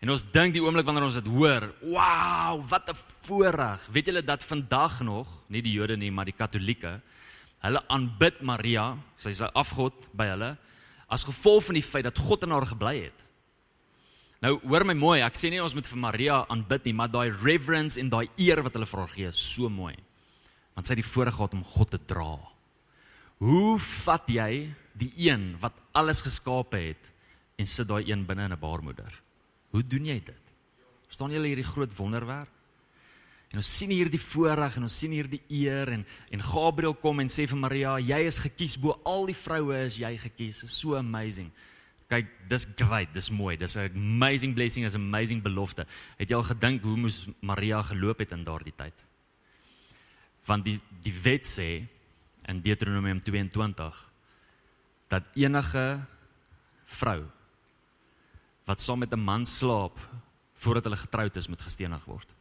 En 0.00 0.12
ons 0.12 0.24
dink 0.32 0.54
die 0.56 0.62
oomblik 0.64 0.86
wanneer 0.88 1.04
ons 1.04 1.18
dit 1.18 1.28
hoor, 1.28 1.66
wow, 1.84 2.60
wat 2.68 2.88
'n 2.88 2.96
voorreg. 3.28 3.86
Weet 3.92 4.06
julle 4.06 4.24
dat 4.24 4.42
vandag 4.42 5.00
nog, 5.00 5.28
nie 5.48 5.62
die 5.62 5.72
Jode 5.72 5.96
nie, 5.96 6.10
maar 6.10 6.24
die 6.24 6.36
Katolieke, 6.36 7.00
hulle 7.60 7.82
aanbid 7.88 8.40
Maria, 8.40 8.96
sy's 9.16 9.40
'n 9.42 9.52
afgod 9.52 9.94
by 10.12 10.26
hulle, 10.26 10.56
as 11.08 11.24
gevolg 11.24 11.64
van 11.64 11.74
die 11.74 11.82
feit 11.82 12.04
dat 12.04 12.18
God 12.18 12.42
in 12.42 12.50
haar 12.50 12.66
gebly 12.66 13.04
het. 13.04 13.29
Nou 14.40 14.54
hoor 14.64 14.86
my 14.88 14.94
mooi, 14.96 15.18
ek 15.20 15.36
sê 15.36 15.50
nie 15.52 15.60
ons 15.60 15.74
moet 15.76 15.84
vir 15.84 16.00
Maria 16.00 16.36
aanbid 16.48 16.86
nie, 16.88 16.94
maar 16.96 17.10
daai 17.12 17.28
reverence 17.42 18.00
en 18.00 18.08
daai 18.08 18.30
eer 18.40 18.62
wat 18.64 18.76
hulle 18.78 18.88
vir 18.88 19.02
haar 19.02 19.12
gee, 19.12 19.28
is 19.28 19.40
so 19.52 19.68
mooi. 19.68 19.92
Want 20.72 20.88
sy 20.88 20.94
het 20.94 21.02
die 21.02 21.10
voorreg 21.10 21.36
gehad 21.36 21.56
om 21.58 21.66
God 21.74 21.92
te 21.92 22.00
dra. 22.08 22.38
Hoe 23.44 23.74
vat 24.04 24.32
jy 24.32 24.70
die 24.96 25.10
een 25.26 25.50
wat 25.60 25.76
alles 25.96 26.24
geskape 26.24 26.80
het 26.80 27.10
en 27.60 27.68
sit 27.68 27.88
daai 27.90 28.08
een 28.08 28.24
binne 28.24 28.48
in 28.48 28.56
'n 28.56 28.60
baarmoeder? 28.60 29.12
Hoe 29.76 29.82
doen 29.84 30.06
jy 30.06 30.20
dit? 30.24 30.44
Verstaan 31.06 31.36
julle 31.36 31.52
hierdie 31.52 31.72
groot 31.72 31.92
wonderwerk? 31.96 32.48
En 33.52 33.58
ons 33.58 33.76
sien 33.78 33.90
hier 33.90 34.08
die 34.08 34.20
voorreg 34.20 34.76
en 34.76 34.82
ons 34.82 34.98
sien 34.98 35.10
hier 35.10 35.28
die 35.28 35.42
eer 35.48 35.88
en 35.88 36.06
en 36.30 36.42
Gabriël 36.42 36.94
kom 36.94 37.20
en 37.20 37.28
sê 37.28 37.46
vir 37.46 37.58
Maria, 37.58 37.98
jy 37.98 38.26
is 38.26 38.38
gekies 38.38 38.78
bo 38.78 39.00
al 39.04 39.26
die 39.26 39.34
vroue 39.34 39.84
is 39.84 39.96
jy 39.96 40.16
gekies. 40.16 40.62
Is 40.62 40.80
so 40.80 40.94
amazing 40.94 41.52
kyk, 42.10 42.30
dis 42.50 42.66
great, 42.76 43.12
dis 43.14 43.30
mooi. 43.30 43.56
Dis 43.56 43.76
'n 43.76 43.90
amazing 43.94 44.54
blessing, 44.54 44.84
is 44.84 44.94
'n 44.94 45.00
amazing 45.00 45.42
belofte. 45.42 45.86
Het 46.18 46.30
jy 46.30 46.36
al 46.36 46.42
gedink 46.42 46.82
hoe 46.82 46.96
moes 46.96 47.26
Maria 47.40 47.82
geloop 47.82 48.18
het 48.18 48.32
in 48.32 48.44
daardie 48.44 48.74
tyd? 48.76 48.94
Want 50.44 50.64
die 50.64 50.80
die 51.02 51.14
wet 51.22 51.46
sê 51.46 51.86
in 52.48 52.60
Deuteronomium 52.60 53.20
22 53.20 54.10
dat 55.08 55.24
enige 55.34 56.06
vrou 56.84 57.24
wat 58.64 58.80
saam 58.80 58.98
met 58.98 59.12
'n 59.12 59.24
man 59.24 59.46
slaap 59.46 59.98
voordat 60.54 60.84
hulle 60.84 60.96
getroud 60.96 61.36
is, 61.36 61.48
moet 61.48 61.62
gestenig 61.62 62.04
word. 62.04 62.34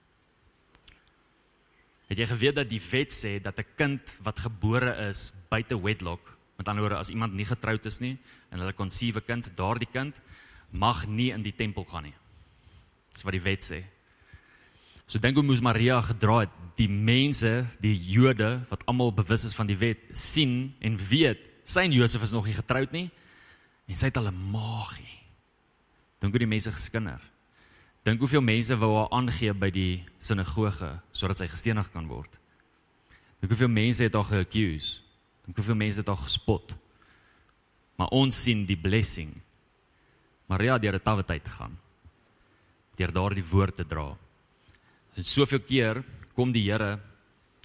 Het 2.07 2.17
jy 2.17 2.25
geweet 2.25 2.55
dat 2.55 2.69
die 2.69 2.81
wet 2.91 3.13
sê 3.13 3.41
dat 3.41 3.57
'n 3.57 3.75
kind 3.75 4.17
wat 4.21 4.39
gebore 4.39 5.07
is 5.09 5.31
buite 5.49 5.81
wedlock 5.81 6.39
Met 6.59 6.67
ander 6.67 6.83
woorde, 6.83 6.99
as 6.99 7.09
iemand 7.09 7.33
nie 7.33 7.47
getroud 7.47 7.85
is 7.87 8.01
nie 8.03 8.17
en 8.49 8.61
hulle 8.61 8.75
konsiewe 8.77 9.21
kind, 9.25 9.49
daardie 9.57 9.89
kind 9.89 10.17
mag 10.69 11.05
nie 11.07 11.31
in 11.33 11.43
die 11.45 11.55
tempel 11.55 11.85
gaan 11.89 12.05
nie. 12.09 12.15
Dis 13.13 13.25
wat 13.25 13.33
die 13.33 13.43
wet 13.45 13.65
sê. 13.65 13.83
So 15.09 15.21
dink 15.21 15.39
hoe 15.39 15.45
moes 15.45 15.63
Maria 15.65 15.97
gedra 16.05 16.43
het 16.43 16.53
die 16.77 16.89
mense, 16.89 17.65
die 17.81 17.95
Jode 17.97 18.59
wat 18.69 18.85
almal 18.89 19.11
bewus 19.15 19.47
is 19.47 19.57
van 19.57 19.69
die 19.69 19.77
wet, 19.79 20.03
sien 20.13 20.75
en 20.85 20.99
weet 21.09 21.47
sy 21.69 21.85
en 21.85 21.93
Josef 21.93 22.23
is 22.25 22.33
nog 22.33 22.47
nie 22.49 22.57
getroud 22.57 22.93
nie 22.93 23.07
en 23.89 23.97
sy 23.97 24.09
het 24.09 24.19
hulle 24.21 24.33
maagie. 24.33 25.17
Dink 26.21 26.33
hoe 26.35 26.43
die 26.43 26.49
mense 26.49 26.71
geskinder. 26.73 27.21
Dink 28.05 28.21
hoeveel 28.21 28.43
mense 28.45 28.77
wou 28.79 28.91
haar 28.95 29.11
aangee 29.17 29.53
by 29.57 29.69
die 29.73 30.03
sinagoge 30.21 30.91
sodat 31.11 31.41
sy 31.41 31.49
gestenig 31.49 31.89
kan 31.93 32.07
word. 32.09 32.31
Dink 33.41 33.53
hoeveel 33.53 33.71
mense 33.73 34.05
het 34.05 34.17
haar 34.17 34.29
geaccuse 34.29 34.99
En 35.49 35.55
hoeveel 35.55 35.75
mense 35.75 35.99
het 35.99 36.09
al 36.09 36.15
gespot. 36.15 36.75
Maar 37.99 38.15
ons 38.15 38.43
sien 38.45 38.63
die 38.65 38.79
blessing. 38.79 39.33
Maria 40.47 40.77
ja, 40.77 40.79
deur 40.79 40.95
'n 40.95 41.03
tawwe 41.03 41.23
tyd 41.23 41.43
gegaan. 41.45 41.77
Deur 42.95 43.11
daardie 43.11 43.43
woord 43.43 43.75
te 43.75 43.85
dra. 43.85 44.17
En 45.15 45.23
soveel 45.23 45.59
keer 45.59 46.03
kom 46.33 46.51
die 46.51 46.63
Here 46.71 46.99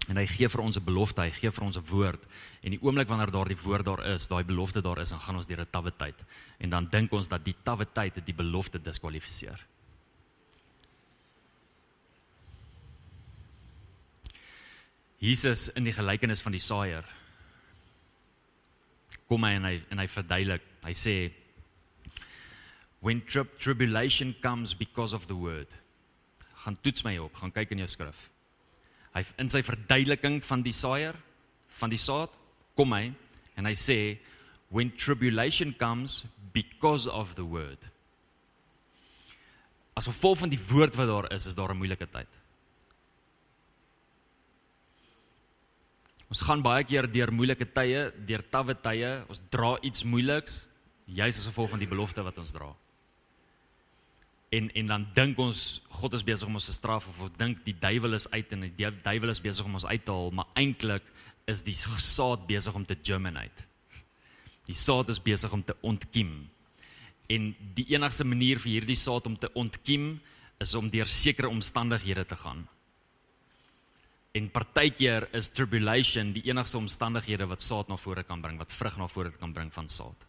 en 0.09 0.17
hy 0.17 0.27
gee 0.27 0.49
vir 0.49 0.61
ons 0.61 0.77
'n 0.77 0.85
belofte, 0.85 1.23
hy 1.23 1.31
gee 1.31 1.51
vir 1.51 1.65
ons 1.65 1.77
'n 1.77 1.87
woord. 1.87 2.27
En 2.63 2.71
die 2.71 2.83
oomblik 2.83 3.09
wanneer 3.09 3.31
daardie 3.31 3.57
woord 3.57 3.85
daar 3.85 4.07
is, 4.15 4.27
daai 4.27 4.45
belofte 4.45 4.83
daar 4.83 4.99
is, 4.99 5.11
dan 5.11 5.21
gaan 5.21 5.37
ons 5.37 5.47
deur 5.47 5.61
'n 5.61 5.71
tawwe 5.71 5.93
tyd. 5.97 6.25
En 6.59 6.71
dan 6.71 6.89
dink 6.91 7.13
ons 7.13 7.29
dat 7.29 7.45
die 7.45 7.57
tawwe 7.63 7.87
tyd 7.93 8.27
die 8.27 8.35
belofte 8.35 8.79
diskwalifiseer. 8.79 9.67
Jesus 15.19 15.69
in 15.69 15.85
die 15.85 15.93
gelykenis 15.93 16.43
van 16.43 16.53
die 16.53 16.61
saaier 16.61 17.05
kom 19.29 19.45
hy 19.47 19.55
en 19.59 19.65
hy 19.69 19.75
en 19.91 20.03
hy 20.03 20.07
verduidelik. 20.11 20.63
Hy 20.85 20.93
sê 20.93 21.17
when 23.05 23.21
tri 23.29 23.45
tribulation 23.59 24.35
comes 24.43 24.75
because 24.75 25.15
of 25.15 25.27
the 25.27 25.37
word. 25.37 25.69
Gaan 26.65 26.77
toets 26.83 27.05
my 27.05 27.19
op, 27.21 27.35
gaan 27.37 27.53
kyk 27.53 27.75
in 27.75 27.83
jou 27.85 27.89
skrif. 27.89 28.29
Hy 29.15 29.25
in 29.39 29.51
sy 29.53 29.63
verduideliking 29.63 30.41
van 30.45 30.63
die 30.65 30.75
saaier 30.75 31.19
van 31.81 31.93
die 31.93 32.01
saad 32.01 32.33
kom 32.79 32.95
hy 32.95 33.11
en 33.59 33.69
hy 33.69 33.75
sê 33.79 33.99
when 34.75 34.91
tribulation 34.99 35.75
comes 35.79 36.23
because 36.53 37.07
of 37.07 37.35
the 37.39 37.45
word. 37.45 37.91
As 39.95 40.09
gevolg 40.11 40.41
van 40.41 40.51
die 40.51 40.59
woord 40.71 40.97
wat 40.99 41.11
daar 41.11 41.29
is, 41.35 41.47
is 41.47 41.55
daar 41.55 41.71
'n 41.71 41.79
moeilike 41.79 42.07
tyd. 42.11 42.31
Ons 46.35 46.41
gaan 46.43 46.65
baie 46.67 46.83
keer 46.83 47.07
deur 47.07 47.31
moeilike 47.31 47.69
tye, 47.71 48.09
deur 48.27 48.43
tawwe 48.51 48.75
tye, 48.83 49.11
ons 49.31 49.39
dra 49.55 49.77
iets 49.87 50.03
moeiliks, 50.03 50.65
juis 51.07 51.37
as 51.39 51.45
gevolg 51.47 51.71
van 51.71 51.79
die 51.85 51.87
belofte 51.87 52.25
wat 52.27 52.41
ons 52.43 52.51
dra. 52.51 52.73
En 54.51 54.67
en 54.75 54.91
dan 54.91 55.05
dink 55.15 55.39
ons 55.39 55.61
God 56.01 56.17
is 56.19 56.27
besig 56.27 56.51
om 56.51 56.59
ons 56.59 56.67
te 56.67 56.75
straf 56.75 57.07
of 57.13 57.21
ons 57.29 57.39
dink 57.39 57.63
die 57.63 57.77
duiwel 57.79 58.19
is 58.19 58.27
uit 58.35 58.51
en 58.51 58.67
die 58.67 58.91
duiwel 59.07 59.31
is 59.31 59.43
besig 59.47 59.63
om 59.63 59.79
ons 59.79 59.87
uit 59.87 60.03
te 60.03 60.11
haal, 60.11 60.35
maar 60.35 60.51
eintlik 60.59 61.07
is 61.47 61.63
die 61.63 61.77
saad 61.79 62.49
besig 62.51 62.75
om 62.75 62.83
te 62.83 62.99
germinate. 62.99 63.71
Die 64.67 64.75
saad 64.75 65.15
is 65.15 65.23
besig 65.23 65.55
om 65.55 65.63
te 65.63 65.79
ontkiem. 65.87 66.49
En 67.31 67.53
die 67.79 67.87
enigste 67.95 68.27
manier 68.27 68.59
vir 68.59 68.81
hierdie 68.81 68.99
saad 68.99 69.31
om 69.31 69.39
te 69.39 69.55
ontkiem 69.55 70.17
is 70.59 70.75
om 70.75 70.91
deur 70.91 71.07
sekere 71.07 71.55
omstandighede 71.55 72.27
te 72.27 72.43
gaan. 72.43 72.67
En 74.35 74.49
partykeer 74.51 75.29
is 75.39 75.47
tribulation 75.55 76.33
die 76.35 76.49
enigste 76.49 76.81
omstandighede 76.81 77.47
wat 77.47 77.63
saad 77.63 77.87
na 77.87 77.95
vore 77.95 78.25
kan 78.27 78.41
bring, 78.43 78.57
wat 78.59 78.73
vrug 78.75 78.97
na 78.99 79.07
vore 79.07 79.31
kan 79.39 79.53
bring 79.55 79.69
van 79.71 79.87
saad. 79.87 80.25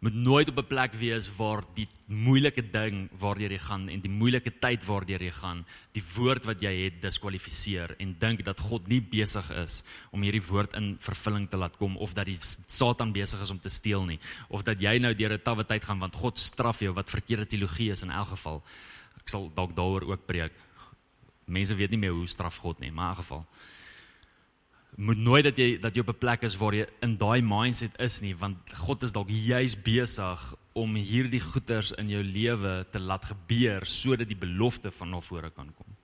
Moet 0.00 0.14
nooit 0.14 0.48
op 0.48 0.58
'n 0.58 0.66
plek 0.66 0.94
wees 0.94 1.26
waar 1.36 1.64
die 1.74 1.88
moeilike 2.06 2.62
ding 2.62 3.10
waardeur 3.18 3.50
jy 3.50 3.58
gaan 3.58 3.88
en 3.88 4.00
die 4.00 4.10
moeilike 4.10 4.52
tyd 4.60 4.86
waardeur 4.86 5.22
jy 5.22 5.30
gaan, 5.30 5.66
die 5.92 6.04
woord 6.14 6.44
wat 6.44 6.62
jy 6.62 6.84
het 6.84 7.02
diskwalifiseer 7.02 7.96
en 7.98 8.16
dink 8.18 8.44
dat 8.44 8.60
God 8.60 8.88
nie 8.88 9.00
besig 9.00 9.50
is 9.50 9.82
om 10.12 10.22
hierdie 10.22 10.46
woord 10.46 10.74
in 10.74 10.96
vervulling 11.00 11.50
te 11.50 11.56
laat 11.56 11.76
kom 11.76 11.96
of 11.96 12.14
dat 12.14 12.26
die 12.26 12.38
Satan 12.68 13.12
besig 13.12 13.40
is 13.40 13.50
om 13.50 13.58
te 13.58 13.68
steel 13.68 14.04
nie 14.04 14.20
of 14.48 14.62
dat 14.62 14.80
jy 14.80 14.98
nou 14.98 15.14
deur 15.14 15.32
'n 15.32 15.42
tawwe 15.42 15.64
tyd 15.64 15.84
gaan 15.84 15.98
want 15.98 16.14
God 16.14 16.38
straf 16.38 16.80
jou 16.80 16.94
wat 16.94 17.10
verkeerde 17.10 17.46
teologie 17.46 17.90
is 17.90 18.02
in 18.02 18.10
elk 18.10 18.28
geval. 18.28 18.62
Ek 19.20 19.28
sal 19.28 19.50
dalk 19.54 19.74
daaroor 19.74 20.02
ook 20.06 20.26
preek 20.26 20.52
mense 21.50 21.74
weet 21.76 21.90
nie 21.90 22.00
meer 22.06 22.16
hoe 22.16 22.26
straf 22.28 22.60
God 22.62 22.80
nie, 22.80 22.92
maar 22.94 23.14
in 23.14 23.22
geval 23.22 23.44
moet 25.00 25.20
nooit 25.22 25.44
dat 25.46 25.58
jy 25.58 25.78
dat 25.80 25.94
jy 25.94 26.02
op 26.02 26.10
'n 26.12 26.18
plek 26.18 26.42
is 26.42 26.56
waar 26.56 26.74
jy 26.74 26.86
in 27.02 27.16
daai 27.16 27.40
mindset 27.42 27.94
is 28.00 28.20
nie, 28.20 28.34
want 28.34 28.58
God 28.74 29.02
is 29.02 29.12
dalk 29.12 29.28
juis 29.28 29.74
besig 29.74 30.54
om 30.74 30.94
hierdie 30.94 31.40
goeters 31.40 31.92
in 31.92 32.08
jou 32.08 32.22
lewe 32.22 32.86
te 32.90 32.98
laat 32.98 33.24
gebeur 33.24 33.86
sodat 33.86 34.28
die 34.28 34.36
belofte 34.36 34.90
van 34.90 35.10
na 35.10 35.20
vore 35.20 35.50
kan 35.50 35.72
kom. 35.74 35.96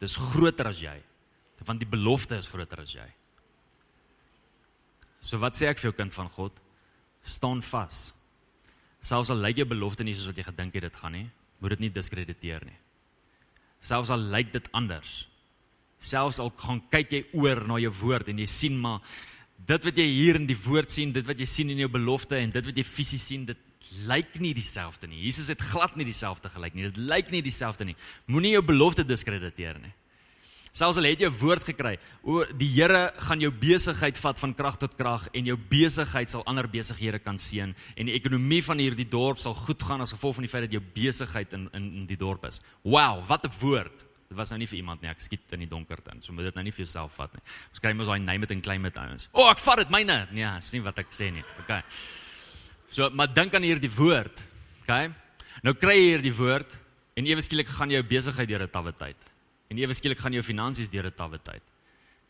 Dis 0.00 0.16
groter 0.16 0.66
as 0.66 0.80
jy. 0.80 1.02
Want 1.64 1.80
die 1.80 1.88
belofte 1.88 2.36
is 2.36 2.48
groter 2.48 2.80
as 2.80 2.92
jy. 2.92 3.08
So 5.20 5.38
wat 5.38 5.56
sê 5.56 5.68
ek 5.68 5.78
vir 5.78 5.90
jou 5.90 5.96
kind 5.96 6.12
van 6.12 6.28
God? 6.28 6.60
Staan 7.22 7.62
vas. 7.62 8.14
Selfs 9.00 9.30
al 9.30 9.40
lyk 9.40 9.56
jou 9.56 9.66
belofte 9.66 10.04
nie 10.04 10.14
soos 10.14 10.26
wat 10.26 10.36
jy 10.36 10.44
gedink 10.44 10.74
het 10.74 10.82
dit 10.82 10.96
gaan 10.96 11.12
nie, 11.12 11.30
moet 11.60 11.70
dit 11.70 11.80
nie 11.80 11.90
diskrediteer 11.90 12.64
nie 12.64 12.83
selfs 13.84 14.12
al 14.14 14.24
lyk 14.32 14.52
dit 14.54 14.68
anders. 14.72 15.24
Selfs 16.00 16.40
al 16.42 16.52
gaan 16.60 16.80
kyk 16.92 17.12
jy 17.12 17.22
oor 17.36 17.62
na 17.68 17.78
jou 17.82 17.92
woord 18.00 18.30
en 18.32 18.40
jy 18.40 18.48
sien 18.48 18.76
maar 18.80 19.04
dit 19.64 19.86
wat 19.88 19.98
jy 20.00 20.06
hier 20.08 20.38
in 20.40 20.48
die 20.48 20.58
woord 20.58 20.92
sien, 20.92 21.12
dit 21.14 21.24
wat 21.24 21.38
jy 21.40 21.46
sien 21.48 21.70
in 21.72 21.84
jou 21.84 21.90
belofte 21.92 22.36
en 22.36 22.52
dit 22.52 22.66
wat 22.68 22.80
jy 22.80 22.84
fisies 22.84 23.24
sien, 23.30 23.46
dit 23.48 23.60
lyk 24.08 24.38
nie 24.42 24.52
dieselfde 24.56 25.08
nie. 25.08 25.22
Jesus 25.24 25.50
het 25.52 25.62
glad 25.62 25.94
nie 25.96 26.06
dieselfde 26.08 26.50
gelyk 26.52 26.74
nie. 26.74 26.88
Dit 26.88 26.98
lyk 26.98 27.30
nie 27.32 27.42
dieselfde 27.44 27.86
nie. 27.86 27.96
Moenie 28.26 28.56
jou 28.56 28.64
belofte 28.66 29.04
diskrediteer 29.06 29.78
nie. 29.80 29.92
Selfs 30.74 30.98
al 30.98 31.06
het 31.06 31.20
jy 31.22 31.28
'n 31.30 31.38
woord 31.38 31.62
gekry, 31.62 31.98
o 32.24 32.44
die 32.44 32.66
Here 32.66 33.12
gaan 33.14 33.40
jou 33.40 33.50
besigheid 33.52 34.18
vat 34.18 34.38
van 34.38 34.54
krag 34.54 34.76
tot 34.76 34.96
krag 34.96 35.28
en 35.32 35.46
jou 35.46 35.56
besigheid 35.56 36.28
sal 36.28 36.42
ander 36.46 36.66
besighede 36.66 37.22
kan 37.22 37.38
seën 37.38 37.74
en 37.96 38.06
die 38.06 38.14
ekonomie 38.14 38.60
van 38.60 38.78
hierdie 38.78 39.08
dorp 39.08 39.38
sal 39.38 39.54
goed 39.54 39.80
gaan 39.80 40.00
as 40.00 40.10
gevolg 40.10 40.34
van 40.34 40.42
die 40.42 40.50
feit 40.50 40.62
dat 40.62 40.72
jou 40.72 40.82
besigheid 40.82 41.52
in 41.52 41.70
in, 41.74 41.94
in 41.94 42.06
die 42.06 42.16
dorp 42.16 42.44
is. 42.44 42.60
Wow, 42.82 43.24
wat 43.28 43.44
'n 43.44 43.52
woord. 43.60 44.04
Dit 44.28 44.36
was 44.36 44.50
nou 44.50 44.58
nie 44.58 44.66
vir 44.66 44.78
iemand 44.78 45.00
nie. 45.00 45.10
Ek 45.10 45.20
skiet 45.20 45.52
in 45.52 45.60
die 45.60 45.68
donkerte 45.68 46.10
in. 46.10 46.22
So 46.22 46.32
moet 46.32 46.44
dit 46.44 46.54
nou 46.54 46.64
nie 46.64 46.72
vir 46.72 46.84
jouself 46.84 47.12
vat 47.14 47.32
nie. 47.34 47.42
Ons 47.70 47.78
kry 47.78 47.92
mos 47.92 48.08
daai 48.08 48.18
name 48.18 48.42
it 48.42 48.50
en 48.50 48.60
claim 48.60 48.84
it 48.86 48.96
ouens. 48.96 49.28
O, 49.32 49.42
oh, 49.42 49.50
ek 49.50 49.58
vat 49.58 49.76
dit 49.76 49.90
myne. 49.90 50.28
Nee, 50.32 50.60
dis 50.60 50.72
nie 50.72 50.80
wat 50.80 50.98
ek 50.98 51.12
sê 51.12 51.30
nie. 51.32 51.44
Okay. 51.60 51.82
So, 52.90 53.10
maar 53.10 53.28
dink 53.32 53.54
aan 53.54 53.62
hierdie 53.62 53.94
woord. 53.94 54.42
Okay? 54.82 55.12
Nou 55.62 55.74
kry 55.74 55.94
jy 55.94 56.16
hierdie 56.16 56.34
woord 56.34 56.78
en 57.14 57.26
ewe 57.26 57.40
skielik 57.40 57.68
gaan 57.68 57.90
jou 57.90 58.02
besigheid 58.02 58.48
deur 58.48 58.62
'n 58.62 58.68
tawwe 58.68 58.92
tyd. 58.92 59.33
En 59.68 59.78
ewe 59.78 59.94
skielik 59.94 60.20
gaan 60.20 60.32
jou 60.32 60.42
finansies 60.42 60.90
deur 60.90 61.06
'n 61.06 61.16
tawwe 61.16 61.38
tyd. 61.38 61.62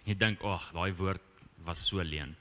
En 0.04 0.12
jy 0.12 0.14
dink, 0.14 0.42
"Ag, 0.42 0.72
daai 0.72 0.92
woord 0.92 1.22
was 1.64 1.86
so 1.86 2.02
leen." 2.02 2.36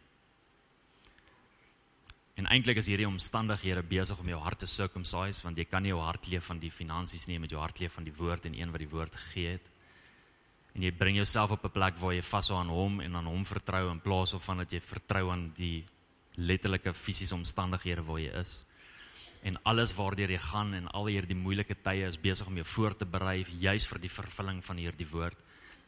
En 2.36 2.48
eintlik 2.48 2.78
is 2.78 2.88
hierdie 2.88 3.08
omstandighede 3.08 3.84
besig 3.84 4.20
om 4.20 4.28
jou 4.28 4.40
hart 4.40 4.60
te 4.60 4.66
circumcise 4.66 5.44
want 5.44 5.58
jy 5.58 5.66
kan 5.66 5.84
nie 5.84 5.90
jou 5.90 6.02
hart 6.02 6.28
leef 6.28 6.46
van 6.46 6.60
die 6.60 6.72
finansies 6.72 7.28
nie, 7.28 7.40
met 7.40 7.50
jou 7.50 7.60
hart 7.62 7.80
leef 7.80 7.94
van 7.94 8.04
die 8.04 8.16
woord 8.18 8.46
en 8.46 8.54
een 8.54 8.72
wat 8.72 8.80
die 8.80 8.90
woord 8.90 9.16
gegee 9.16 9.48
het. 9.48 9.70
En 10.74 10.82
jy 10.82 10.92
bring 10.92 11.16
jouself 11.16 11.52
op 11.52 11.66
'n 11.66 11.70
plek 11.70 11.98
waar 11.98 12.14
jy 12.14 12.22
vashou 12.22 12.60
aan 12.60 12.70
hom 12.70 13.02
en 13.02 13.16
aan 13.16 13.26
hom 13.26 13.46
vertrou 13.46 13.92
in 13.92 14.02
plaas 14.02 14.34
van 14.34 14.58
dat 14.58 14.72
jy 14.72 14.80
vertrou 14.80 15.32
aan 15.32 15.54
die 15.56 15.86
letterlike 16.36 16.94
fisiese 16.94 17.36
omstandighede 17.36 18.02
waar 18.02 18.20
jy 18.20 18.32
is 18.40 18.66
en 19.44 19.58
alles 19.68 19.92
waardeur 19.98 20.32
jy 20.32 20.40
gaan 20.40 20.74
en 20.78 20.88
al 20.96 21.10
hierdie 21.12 21.36
moeilike 21.36 21.76
tye 21.84 22.08
is 22.08 22.20
besig 22.20 22.48
om 22.48 22.60
jou 22.62 22.66
voor 22.76 22.96
te 22.96 23.06
berei 23.06 23.44
juis 23.60 23.86
vir 23.90 24.00
die 24.00 24.12
vervulling 24.12 24.62
van 24.64 24.80
hierdie 24.80 25.08
woord. 25.12 25.40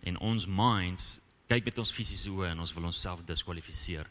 En 0.03 0.19
ons 0.19 0.47
minds 0.47 1.05
kyk 1.47 1.69
met 1.69 1.79
ons 1.79 1.93
fisiese 1.93 2.31
oë 2.33 2.51
en 2.51 2.63
ons 2.65 2.73
wil 2.75 2.89
onsself 2.91 3.23
diskwalifiseer. 3.27 4.09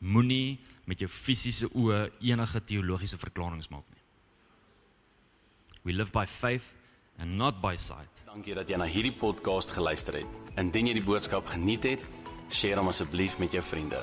Moenie 0.00 0.58
met 0.90 1.00
jou 1.00 1.10
fisiese 1.12 1.68
oë 1.70 2.06
enige 2.32 2.62
teologiese 2.66 3.20
verklaringe 3.20 3.68
maak 3.70 3.86
nie. 3.94 4.04
We 5.84 5.92
live 5.92 6.12
by 6.12 6.26
faith 6.26 6.74
and 7.18 7.38
not 7.38 7.60
by 7.62 7.76
sight. 7.76 8.24
Dankie 8.26 8.56
dat 8.56 8.68
jy 8.68 8.80
na 8.80 8.88
hierdie 8.90 9.14
podcast 9.14 9.70
geluister 9.76 10.18
het. 10.18 10.40
Indien 10.58 10.90
jy 10.90 10.98
die 10.98 11.06
boodskap 11.06 11.46
geniet 11.52 11.86
het, 11.86 12.10
deel 12.50 12.80
hom 12.80 12.90
asseblief 12.90 13.38
met 13.38 13.54
jou 13.54 13.62
vriende. 13.62 14.02